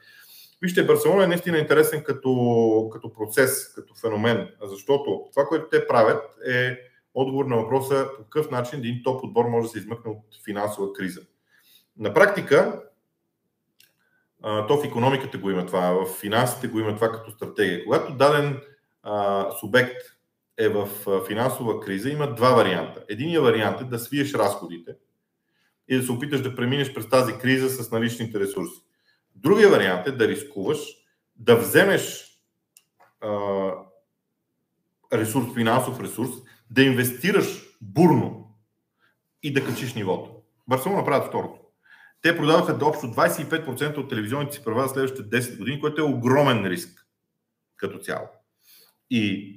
[0.61, 6.24] Вижте, Барселона е наистина интересен като, като процес, като феномен, защото това, което те правят
[6.47, 6.78] е
[7.16, 10.93] отговор на въпроса по какъв начин един топ отбор може да се измъкне от финансова
[10.93, 11.22] криза.
[11.97, 12.82] На практика,
[14.41, 17.84] то в економиката го има това, в финансите го има това като стратегия.
[17.84, 18.61] Когато даден
[19.03, 19.95] а, субект
[20.57, 20.89] е в
[21.28, 23.03] финансова криза, има два варианта.
[23.09, 24.95] Единият вариант е да свиеш разходите
[25.88, 28.82] и да се опиташ да преминеш през тази криза с наличните ресурси.
[29.36, 30.80] Другия вариант е да рискуваш,
[31.36, 32.26] да вземеш
[33.22, 33.30] а,
[35.13, 36.30] ресурс, финансов ресурс,
[36.70, 38.57] да инвестираш бурно
[39.43, 40.32] и да качиш нивото.
[40.68, 41.59] Барселона правят второто.
[42.22, 46.05] Те продаваха до общо 25% от телевизионните си права за следващите 10 години, което е
[46.05, 47.07] огромен риск
[47.78, 48.28] като цяло.
[49.09, 49.55] И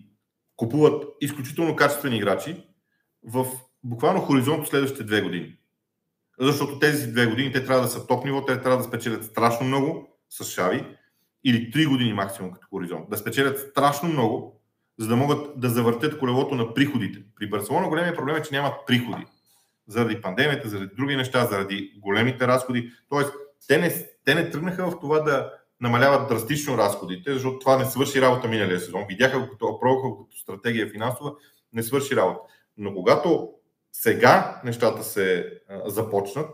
[0.56, 2.64] купуват изключително качествени играчи
[3.22, 3.46] в
[3.84, 5.58] буквално хоризонт от следващите две години.
[6.40, 9.66] Защото тези две години те трябва да са топ ниво, те трябва да спечелят страшно
[9.66, 10.96] много с Шави
[11.44, 13.10] или три години максимум като хоризонт.
[13.10, 14.57] Да спечелят страшно много,
[14.98, 17.22] за да могат да завъртят колелото на приходите.
[17.36, 19.26] При Барселона големия проблем е, че нямат приходи.
[19.86, 22.90] Заради пандемията, заради други неща, заради големите разходи.
[23.08, 23.32] Тоест,
[23.68, 28.20] те не, те не тръгнаха в това да намаляват драстично разходите, защото това не свърши
[28.20, 29.04] работа миналия сезон.
[29.08, 31.32] Видяха го като, пробваха като стратегия финансова,
[31.72, 32.40] не свърши работа.
[32.76, 33.50] Но когато
[33.92, 36.50] сега нещата се а, започнат,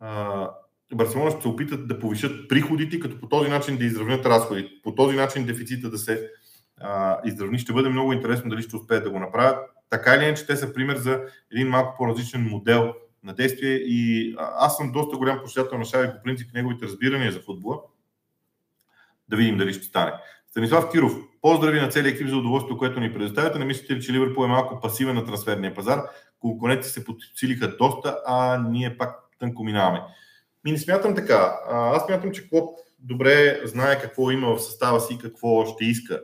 [0.00, 0.50] а,
[0.94, 4.70] Барселона ще се опитат да повишат приходите, като по този начин да изравнят разходите.
[4.82, 6.30] По този начин дефицита да се
[6.80, 7.58] а, изравни.
[7.58, 9.58] Ще бъде много интересно дали ще успеят да го направят.
[9.90, 11.20] Така или иначе, те са пример за
[11.52, 12.94] един малко по-различен модел
[13.24, 17.40] на действие и аз съм доста голям почитател на Шави по принцип неговите разбирания за
[17.40, 17.80] футбола.
[19.28, 20.12] Да видим дали ще стане.
[20.50, 21.12] Станислав Киров,
[21.42, 23.58] поздрави на целия екип за удоволствието, което ни предоставяте.
[23.58, 26.02] Не мислите ли, че Ливърпул е малко пасивен на трансферния пазар?
[26.38, 30.02] Конкурентите се подсилиха доста, а ние пак тънко минаваме.
[30.64, 31.56] Ми не смятам така.
[31.70, 36.20] Аз смятам, че Клоп добре знае какво има в състава си какво ще иска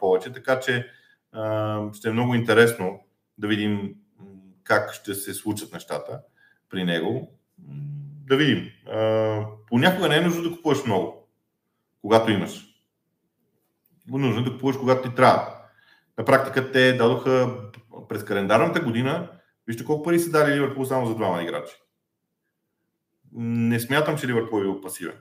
[0.00, 0.90] повече, така че
[1.94, 3.00] ще е много интересно
[3.38, 3.94] да видим
[4.64, 6.20] как ще се случат нещата
[6.68, 7.38] при него.
[8.28, 8.70] Да видим.
[9.66, 11.28] Понякога не е нужно да купуваш много,
[12.00, 12.64] когато имаш.
[14.08, 15.54] Нужно е да купуваш когато ти трябва.
[16.18, 17.60] На практика те дадоха
[18.08, 19.30] през календарната година,
[19.66, 21.74] вижте колко пари са дали Ливърпул само за двама играчи.
[23.32, 25.20] Не смятам, че Ливърпул е бил пасивен.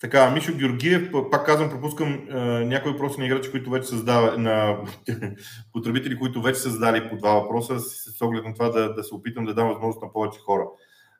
[0.00, 2.34] Така, Мишо Георгиев, пак казвам, пропускам е,
[2.64, 4.78] някои въпроси на играчи, които вече създава, на
[5.72, 9.14] потребители, които вече са задали по два въпроса, с оглед на това да, да се
[9.14, 10.64] опитам да дам възможност на повече хора.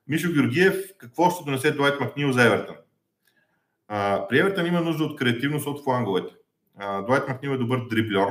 [0.08, 2.76] Мишо Георгиев, какво ще донесе Дуайт Макнил за Евертън?
[4.28, 6.34] при Евертън има нужда от креативност от фланговете.
[7.06, 8.26] Дуайт Макнил е добър дриблер,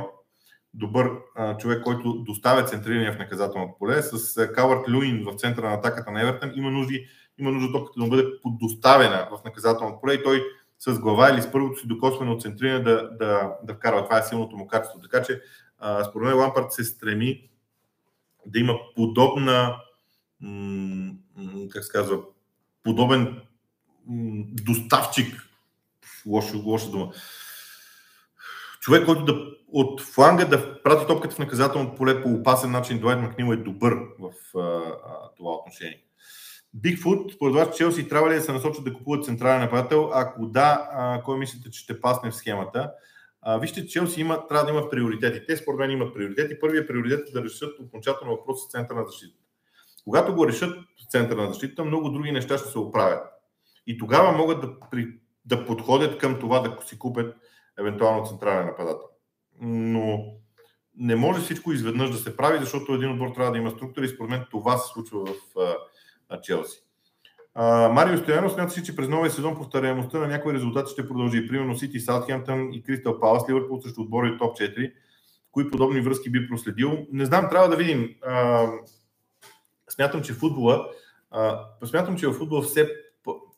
[0.74, 4.02] добър а, човек, който доставя центрирания в наказателното поле.
[4.02, 7.06] С Каварт Люин в центъра на атаката на Евертън има, нужди,
[7.38, 10.44] има нужда топката да бъде подоставена в наказателното поле и той
[10.78, 14.04] с глава или с първото си докосване центриране да, да, да вкарва.
[14.04, 15.00] Това е силното му качество.
[15.00, 15.42] Така че,
[16.10, 17.50] според мен, Лампард се стреми
[18.46, 19.76] да има подобна,
[21.70, 22.20] как се казва,
[22.82, 23.40] подобен
[24.64, 25.48] доставчик,
[26.26, 27.12] лоша, лоша дума,
[28.80, 33.20] човек, който да от фланга да прати топката в наказателното поле по опасен начин, Дуайт
[33.20, 36.07] Макнил е добър в а, а, това отношение.
[36.74, 40.10] Бигфут, според вас Челси трябва ли да се насочат да купуват централен нападател?
[40.14, 42.92] Ако да, а, кой мислите, че ще пасне в схемата?
[43.42, 45.46] А, вижте, Челси има, трябва да имат приоритети.
[45.46, 46.60] Те според мен имат приоритети.
[46.60, 49.38] Първият приоритет е да решат окончателно въпрос с центъра на защита.
[50.04, 53.22] Когато го решат в центъра на защита, много други неща ще се оправят.
[53.86, 55.08] И тогава могат да, при,
[55.44, 57.36] да подходят към това да си купят
[57.78, 59.08] евентуално централен нападател.
[59.60, 60.24] Но
[60.96, 64.08] не може всичко изведнъж да се прави, защото един отбор трябва да има структура и
[64.08, 65.56] според мен това се случва в
[66.42, 66.82] Челси.
[67.54, 71.48] А, Марио Стоянов смята си, че през новия сезон повторяемостта на някои резултати ще продължи.
[71.48, 74.92] Примерно Сити, Саутхемптън и Кристал Палас, Ливърпул срещу отбори топ 4.
[75.52, 77.06] Кои подобни връзки би проследил?
[77.12, 78.14] Не знам, трябва да видим.
[78.26, 78.66] А,
[79.88, 80.88] смятам, че футбола,
[81.30, 82.88] а, смятам, че в футбола все,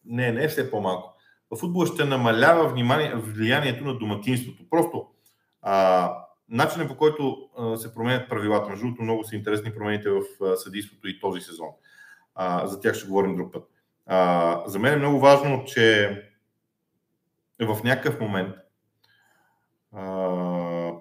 [0.05, 4.63] не, не е все по-малко в футбола ще намалява внимание, влиянието на домакинството.
[4.71, 5.07] Просто
[5.63, 6.15] а,
[6.49, 10.57] начинът по който а, се променят правилата, между другото много са интересни промените в а,
[10.57, 11.69] съдийството и този сезон.
[12.35, 13.65] А, за тях ще говорим друг път.
[14.07, 16.11] А, за мен е много важно, че
[17.61, 18.55] в някакъв момент
[19.93, 20.93] а,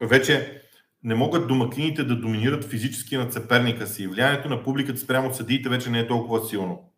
[0.00, 0.62] вече
[1.04, 4.06] не могат домакините да доминират физически над съперника си.
[4.06, 6.92] Влиянието на публиката спрямо съдиите вече не е толкова силно.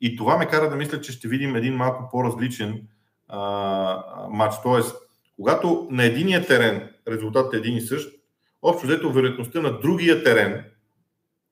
[0.00, 2.88] И това ме кара да мисля, че ще видим един малко по-различен
[3.28, 4.54] а, матч.
[4.62, 4.96] Тоест,
[5.36, 8.20] когато на единия терен резултатът е един и същ,
[8.62, 10.64] общо взето вероятността на другия терен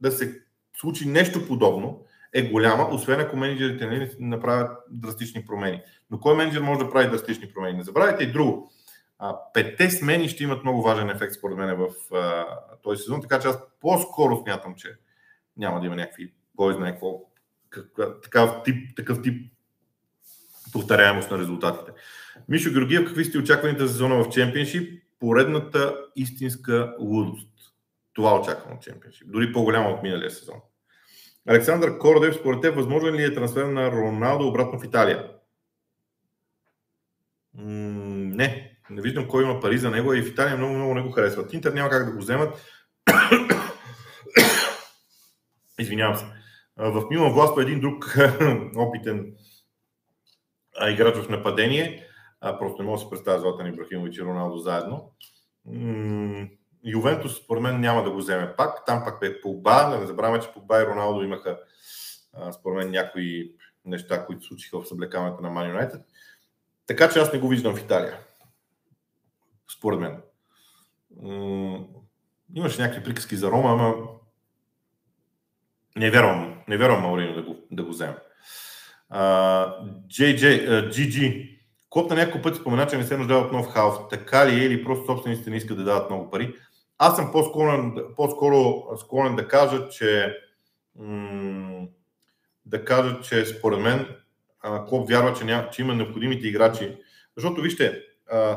[0.01, 0.43] да се
[0.77, 5.83] случи нещо подобно е голяма, освен ако менеджерите не направят драстични промени.
[6.11, 7.79] Но кой менеджер може да прави драстични промени?
[7.79, 8.71] Не забравяйте и друго.
[9.55, 11.89] петте смени ще имат много важен ефект, според мен, в
[12.83, 14.89] този сезон, така че аз по-скоро смятам, че
[15.57, 17.21] няма да има някакви, кой знае какво
[18.23, 19.53] такъв тип, такъв тип
[20.73, 21.93] повторяемост на резултатите.
[22.49, 25.03] Мишо Георгиев, какви сте очакваните за сезона в Чемпионшип?
[25.21, 27.49] Поредната истинска лудост.
[28.19, 29.31] Това очаквам от Чемпионшип.
[29.31, 30.57] Дори по-голяма от миналия сезон.
[31.49, 35.31] Александър Кордев, според теб, възможен ли е трансфер на Роналдо обратно в Италия?
[37.55, 38.79] М- не.
[38.91, 41.53] Не виждам кой има пари за него и в Италия много, много не го харесват.
[41.53, 42.65] Интер няма как да го вземат.
[45.79, 46.25] Извинявам се.
[46.77, 48.17] В Милан властва един друг
[48.77, 49.35] опитен
[50.89, 52.07] играч в нападение.
[52.41, 55.13] просто не мога да се представя Златан Ибрахимович и Роналдо заедно.
[56.85, 58.85] Ювентус, според мен, няма да го вземе пак.
[58.87, 59.89] Там пак е Погба.
[59.91, 61.59] Да не забравяме, че Погба и Роналдо имаха,
[62.53, 63.53] според мен, някои
[63.85, 66.01] неща, които случиха в съблекаването на Ман Юнайтед.
[66.87, 68.19] Така че аз не го виждам в Италия.
[69.79, 70.23] Според мен.
[72.55, 73.95] Имаше някакви приказки за Рома, ама
[75.97, 78.17] не вярвам, не вярвам Маурино да го, да го вземе.
[79.13, 81.55] JJ, uh, GG.
[81.91, 84.09] Клоп на няколко пъти спомена, че не се нуждае от нов халф.
[84.11, 86.55] Така ли е или просто собствениците не искат да дават много пари?
[86.99, 90.39] Аз съм по-склонен, по-скоро склонен да кажа, че
[92.67, 94.07] да кажа, че според мен
[94.89, 96.97] Клоп вярва, че, ня, че има необходимите играчи.
[97.37, 98.03] Защото вижте,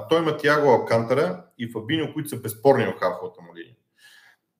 [0.09, 3.75] той има Тяго Алкантара и Фабиньо, които са безспорни в халфовата му линия.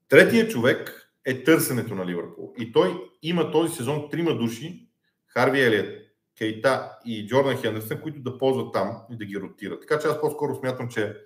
[0.10, 2.54] Третият човек е търсенето на Ливърпул.
[2.58, 4.88] И той има този сезон трима души,
[5.28, 6.02] Харви Елият,
[6.38, 9.82] Кейта и Джордан Хендерсън, които да ползват там и да ги ротират.
[9.82, 11.18] Така че аз по-скоро смятам, че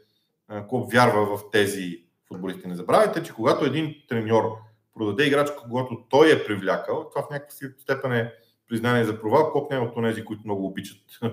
[0.68, 2.68] Клоп вярва в тези футболисти.
[2.68, 4.58] Не забравяйте, че когато един треньор
[4.94, 8.34] продаде играч, когато той е привлякал, това в някаква степен е
[8.68, 9.52] признание за провал.
[9.52, 10.98] Клоп не е от тези, които много обичат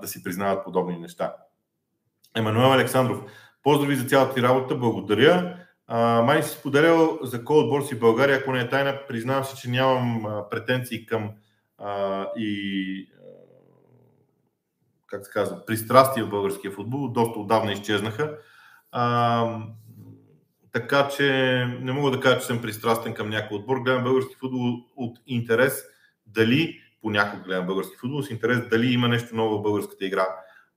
[0.00, 1.34] да си признават подобни неща.
[2.36, 3.20] Емануел Александров,
[3.62, 5.56] поздрави за цялата ти работа, благодаря.
[5.86, 9.56] А, май си споделял за кой отбор си България, ако не е тайна, признавам се,
[9.56, 11.30] че нямам претенции към
[11.78, 13.12] а, и
[15.06, 18.38] как се казва, пристрастия в българския футбол, доста отдавна изчезнаха.
[18.92, 19.62] А,
[20.72, 21.24] така че
[21.80, 23.78] не мога да кажа, че съм пристрастен към някой отбор.
[23.78, 25.84] Гледам български футбол от интерес
[26.26, 30.26] дали, понякога гледам български футбол с интерес дали има нещо ново в българската игра.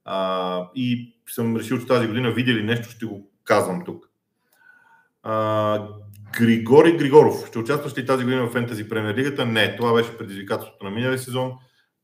[0.05, 4.09] А, и съм решил, че тази година видели нещо, ще го казвам тук.
[5.23, 5.87] А,
[6.39, 7.47] Григори Григоров.
[7.47, 9.45] Ще участваш ли тази година в Фентази Премьер Лигата?
[9.45, 11.53] Не, това беше предизвикателството на миналия сезон.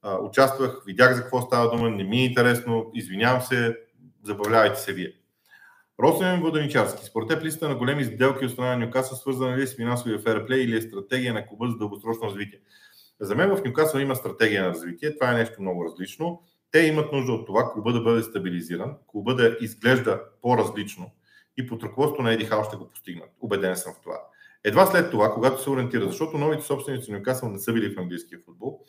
[0.01, 3.77] А, участвах, видях за какво става дума, не ми е интересно, извинявам се,
[4.23, 5.13] забавлявайте се вие.
[6.03, 7.05] Росен Воденичарски.
[7.05, 10.19] Според теб листа на големи сделки от страна на Нюкасъл свързана ли е с финансовия
[10.19, 12.59] ферплей или е стратегия на клуба за дългосрочно развитие?
[13.19, 15.15] За мен в Нюкасъл има стратегия на развитие.
[15.15, 16.41] Това е нещо много различно.
[16.71, 21.11] Те имат нужда от това клуба да бъде стабилизиран, клуба да изглежда по-различно
[21.57, 23.29] и под ръководството на Еди Хал ще го постигнат.
[23.41, 24.21] Убеден съм в това.
[24.63, 27.99] Едва след това, когато се ориентират, защото новите собственици на Нюкасъл не са били в
[27.99, 28.79] английския футбол,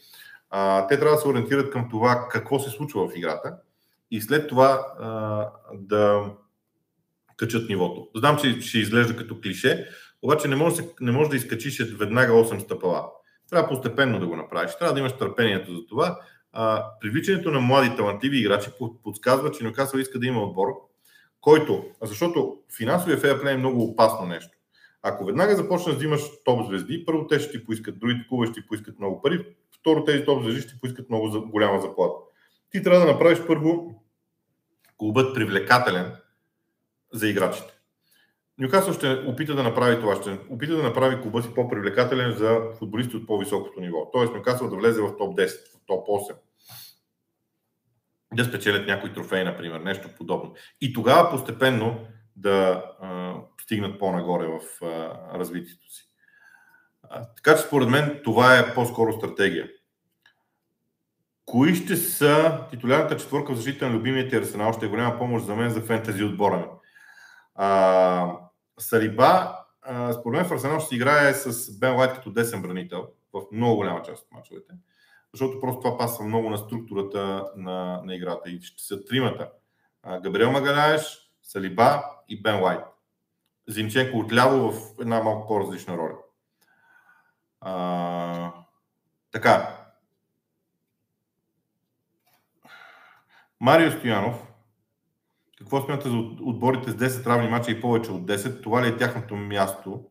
[0.50, 3.56] а, те трябва да се ориентират към това какво се случва в играта
[4.10, 6.30] и след това а, да
[7.38, 8.08] качат нивото.
[8.16, 9.88] Знам, че ще изглежда като клише,
[10.22, 13.10] обаче не може, не може да изкачиш веднага 8 стъпала.
[13.50, 14.76] Трябва постепенно да го направиш.
[14.78, 16.20] Трябва да имаш търпението за това.
[16.52, 18.70] А, привличането на млади талантливи играчи
[19.02, 20.68] подсказва, че Нюкасъл иска да има отбор,
[21.40, 24.58] който, защото финансовия фейерплей е много опасно нещо.
[25.02, 28.60] Ако веднага започнеш да взимаш топ звезди, първо те ще ти поискат, другите клубове ще
[28.60, 29.46] ти поискат много пари,
[29.80, 32.14] второ тези топ звезди ще ти поискат много голяма заплата.
[32.70, 34.02] Ти трябва да направиш първо
[34.96, 36.12] клубът привлекателен
[37.12, 37.78] за играчите.
[38.58, 43.16] Нюкасъл ще опита да направи това, ще опита да направи клуба си по-привлекателен за футболисти
[43.16, 44.10] от по-високото ниво.
[44.12, 46.34] Тоест Нюкасъл да влезе в топ 10, в топ 8
[48.34, 50.54] да спечелят някои трофеи, например, нещо подобно.
[50.80, 52.06] И тогава постепенно
[52.36, 56.08] да а, стигнат по-нагоре в а, развитието си.
[57.02, 59.68] А, така че според мен това е по-скоро стратегия.
[61.44, 64.72] Кои ще са титулярната четворка в защита на любимите Арсенал?
[64.72, 66.64] Ще е голяма помощ за мен за фентези отбора ми.
[67.60, 68.36] А,
[68.78, 73.42] Салиба, а, според мен в Арсенал ще играе с Бен Лайт като десен бранител в
[73.52, 74.72] много голяма част от мачовете
[75.32, 78.50] защото просто това пасва много на структурата на, на играта.
[78.50, 79.50] И ще са тримата.
[80.22, 82.84] Габриел Магаляеш, Салиба и Бен Лайт.
[83.66, 86.16] Зинченко отляво в една малко по-различна роля.
[87.60, 88.52] А,
[89.32, 89.76] така.
[93.60, 94.47] Марио Стоянов.
[95.68, 98.62] Какво смята за отборите с 10 равни мача и повече от 10?
[98.62, 100.04] Това ли е тяхното място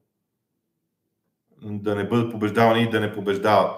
[1.61, 3.71] да не бъдат побеждавани и да не побеждават?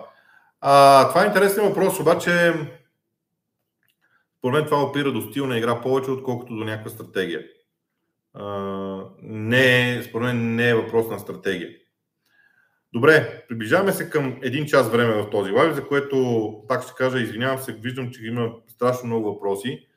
[0.62, 2.54] А, това е интересен въпрос, обаче
[4.38, 7.44] според мен това опира до стил на игра повече, отколкото до някаква стратегия.
[8.34, 8.46] А,
[9.22, 11.70] не, според мен не е въпрос на стратегия.
[12.94, 17.20] Добре, приближаваме се към един час време в този лайв, за което пак ще кажа,
[17.20, 19.88] извинявам се, виждам, че има страшно много въпроси.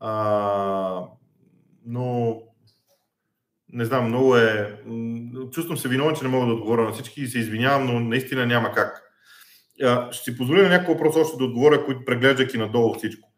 [0.00, 1.02] А,
[1.86, 2.36] но
[3.72, 4.80] не знам, много е.
[5.52, 8.46] Чувствам се виновен, че не мога да отговоря на всички и се извинявам, но наистина
[8.46, 9.02] няма как.
[10.10, 13.28] Ще си позволя на няколко въпроса още да отговоря, които преглеждайки надолу всичко.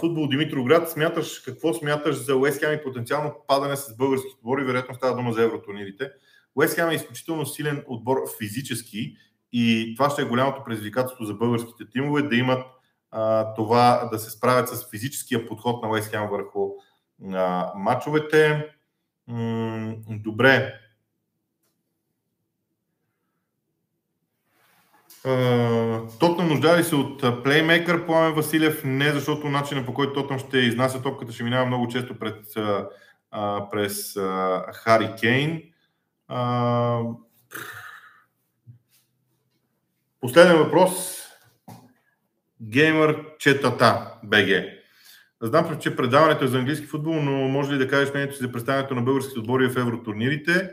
[0.00, 4.64] футбол Димитроград, смяташ, какво смяташ за Уест Хем и потенциално падане с български отбори?
[4.64, 6.10] Вероятно става дума за евротурнирите.
[6.54, 9.16] Уест Хем е изключително силен отбор физически
[9.52, 12.66] и това ще е голямото предизвикателство за българските тимове да имат
[13.56, 16.70] това да се справят с физическия подход на Уест Хем върху
[17.34, 18.68] а, матчовете.
[19.28, 20.80] М- добре.
[26.20, 28.84] Тотнам нуждае ли се от плеймейкър Пламен Василев?
[28.84, 32.56] Не, защото начинът по който Тотнам ще изнася топката ще минава много често пред,
[33.30, 35.62] а, през а, Хари Кейн.
[36.28, 37.00] А,
[40.20, 41.22] последен въпрос.
[42.62, 44.75] Геймър Четата БГ.
[45.42, 48.52] Знам, че предаването е за английски футбол, но може ли да кажеш мнението си за
[48.52, 50.70] представянето на българските отбори в евротурнирите?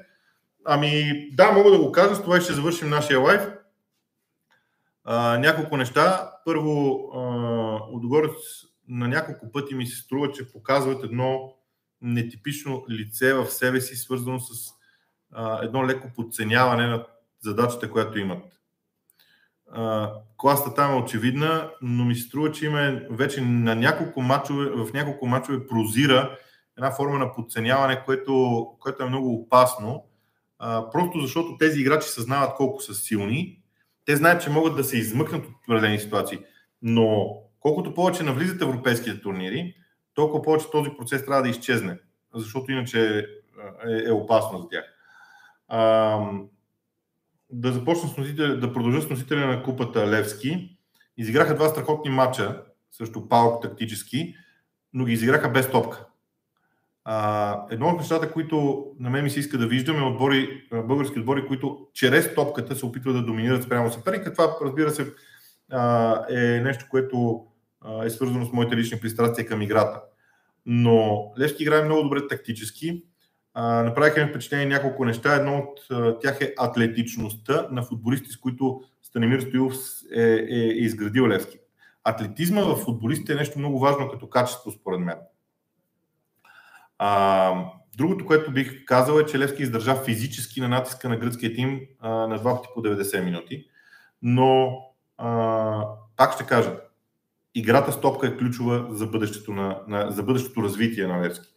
[0.65, 2.15] Ами да, мога да го кажа.
[2.15, 3.41] С това ще завършим нашия лайф.
[5.03, 6.31] А, няколко неща.
[6.45, 6.99] Първо,
[7.91, 8.31] Отгорец
[8.87, 11.53] на няколко пъти ми се струва, че показват едно
[12.01, 14.73] нетипично лице в себе си, свързано с
[15.31, 17.05] а, едно леко подценяване на
[17.39, 18.43] задачата, която имат.
[20.37, 24.93] Класта там е очевидна, но ми се струва, че има вече на няколко мачове, в
[24.93, 26.37] няколко мачове прозира
[26.77, 30.05] една форма на подценяване, което, което е много опасно.
[30.59, 33.63] А, просто защото тези играчи съзнават колко са силни
[34.05, 36.39] те знаят, че могат да се измъкнат от определени ситуации,
[36.81, 39.75] но колкото повече навлизат европейските турнири,
[40.13, 41.99] толкова повече този процес трябва да изчезне,
[42.35, 43.27] защото иначе
[43.87, 44.85] е, е опасно за тях.
[45.67, 46.19] А,
[47.53, 50.77] да започна с носителя, да продължа с носителя на купата Левски.
[51.17, 54.35] Изиграха два страхотни матча срещу Паук тактически,
[54.93, 56.05] но ги изиграха без топка.
[57.05, 61.47] А, едно от нещата, които на мен ми се иска да виждаме отбори, български отбори,
[61.47, 64.33] които чрез топката се опитват да доминират спрямо съперника.
[64.33, 65.13] Това, разбира се,
[66.29, 67.45] е нещо, което
[68.03, 70.01] е свързано с моите лични пристрастия към играта.
[70.65, 73.03] Но Левски играе много добре тактически.
[73.55, 75.35] Направиха ми впечатление няколко неща.
[75.35, 75.79] Едно от
[76.21, 79.73] тях е атлетичността на футболисти, с които Станимир Стоилов
[80.15, 81.57] е, е, е изградил Левски.
[82.03, 85.17] Атлетизма в футболистите е нещо много важно като качество, според мен.
[86.97, 87.53] А,
[87.97, 92.09] другото, което бих казал е, че Левски издържа физически на натиска на гръцкия тим а,
[92.09, 93.65] на два пъти по 90 минути.
[94.21, 94.79] Но
[95.17, 95.87] а,
[96.17, 96.79] пак ще кажа,
[97.55, 101.52] играта с топка е ключова за бъдещето, на, на, за бъдещето развитие на Левски.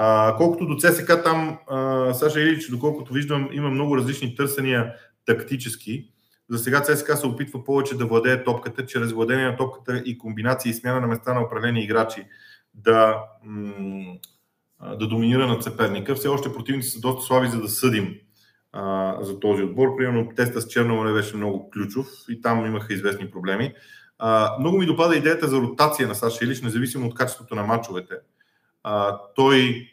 [0.00, 4.94] А, колкото до ЦСК, там а, Саша Илич, доколкото виждам, има много различни търсения
[5.26, 6.10] тактически.
[6.50, 10.70] За сега ЦСКА се опитва повече да владее топката, чрез владение на топката и комбинации
[10.70, 12.24] и смяна на места на определени играчи
[12.74, 13.24] да
[14.80, 16.14] да доминира над съперника.
[16.14, 18.14] Все още противници са доста слаби, за да съдим
[18.72, 19.96] а, за този отбор.
[19.96, 23.74] Примерно теста с Черноморе беше много ключов и там имаха известни проблеми.
[24.18, 28.14] А, много ми допада идеята за ротация на Саша Илич, независимо от качеството на матчовете.
[28.90, 29.88] А, той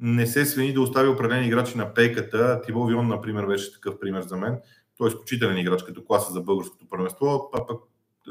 [0.00, 2.60] не се свени да остави определени играчи на пейката.
[2.66, 4.58] Тибо Вион, например, беше такъв пример за мен.
[4.98, 7.50] Той е изключителен играч като класа за българското първенство.
[7.54, 7.80] А пък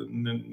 [0.09, 0.43] не,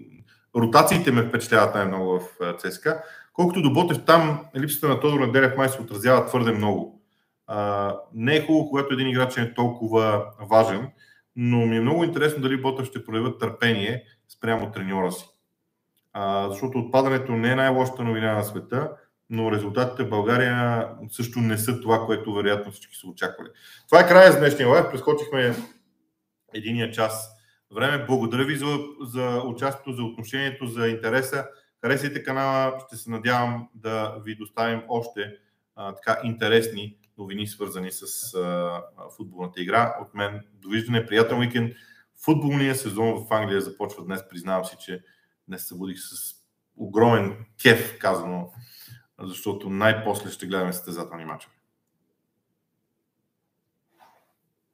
[0.57, 3.03] ротациите ме впечатляват най-много в ЦСКА.
[3.33, 7.03] Колкото до Ботев, там липсата на Тодор Неделев май се отразява твърде много.
[7.47, 10.89] А, не е хубаво, когато един играч е толкова важен,
[11.37, 15.29] но ми е много интересно дали Ботев ще проявят търпение спрямо треньора си.
[16.13, 18.91] А, защото отпадането не е най-лошата новина на света,
[19.31, 23.49] но резултатите в България също не са това, което вероятно всички са очаквали.
[23.87, 24.91] Това е края за днешния лайв.
[24.91, 25.55] Прескочихме
[26.55, 27.31] единия час
[27.75, 28.05] време.
[28.07, 31.47] Благодаря ви за, за участието, за отношението, за интереса.
[31.81, 35.37] Харесайте канала, ще се надявам да ви доставим още
[35.77, 38.83] а, така интересни новини, свързани с а,
[39.17, 39.97] футболната игра.
[40.03, 41.73] От мен довиждане, приятен уикенд.
[42.25, 44.29] Футболният сезон в Англия започва днес.
[44.29, 45.05] Признавам си, че
[45.49, 46.35] днес се будих с
[46.77, 48.53] огромен кеф, казано,
[49.21, 51.58] защото най-после ще гледаме състезателни мачове.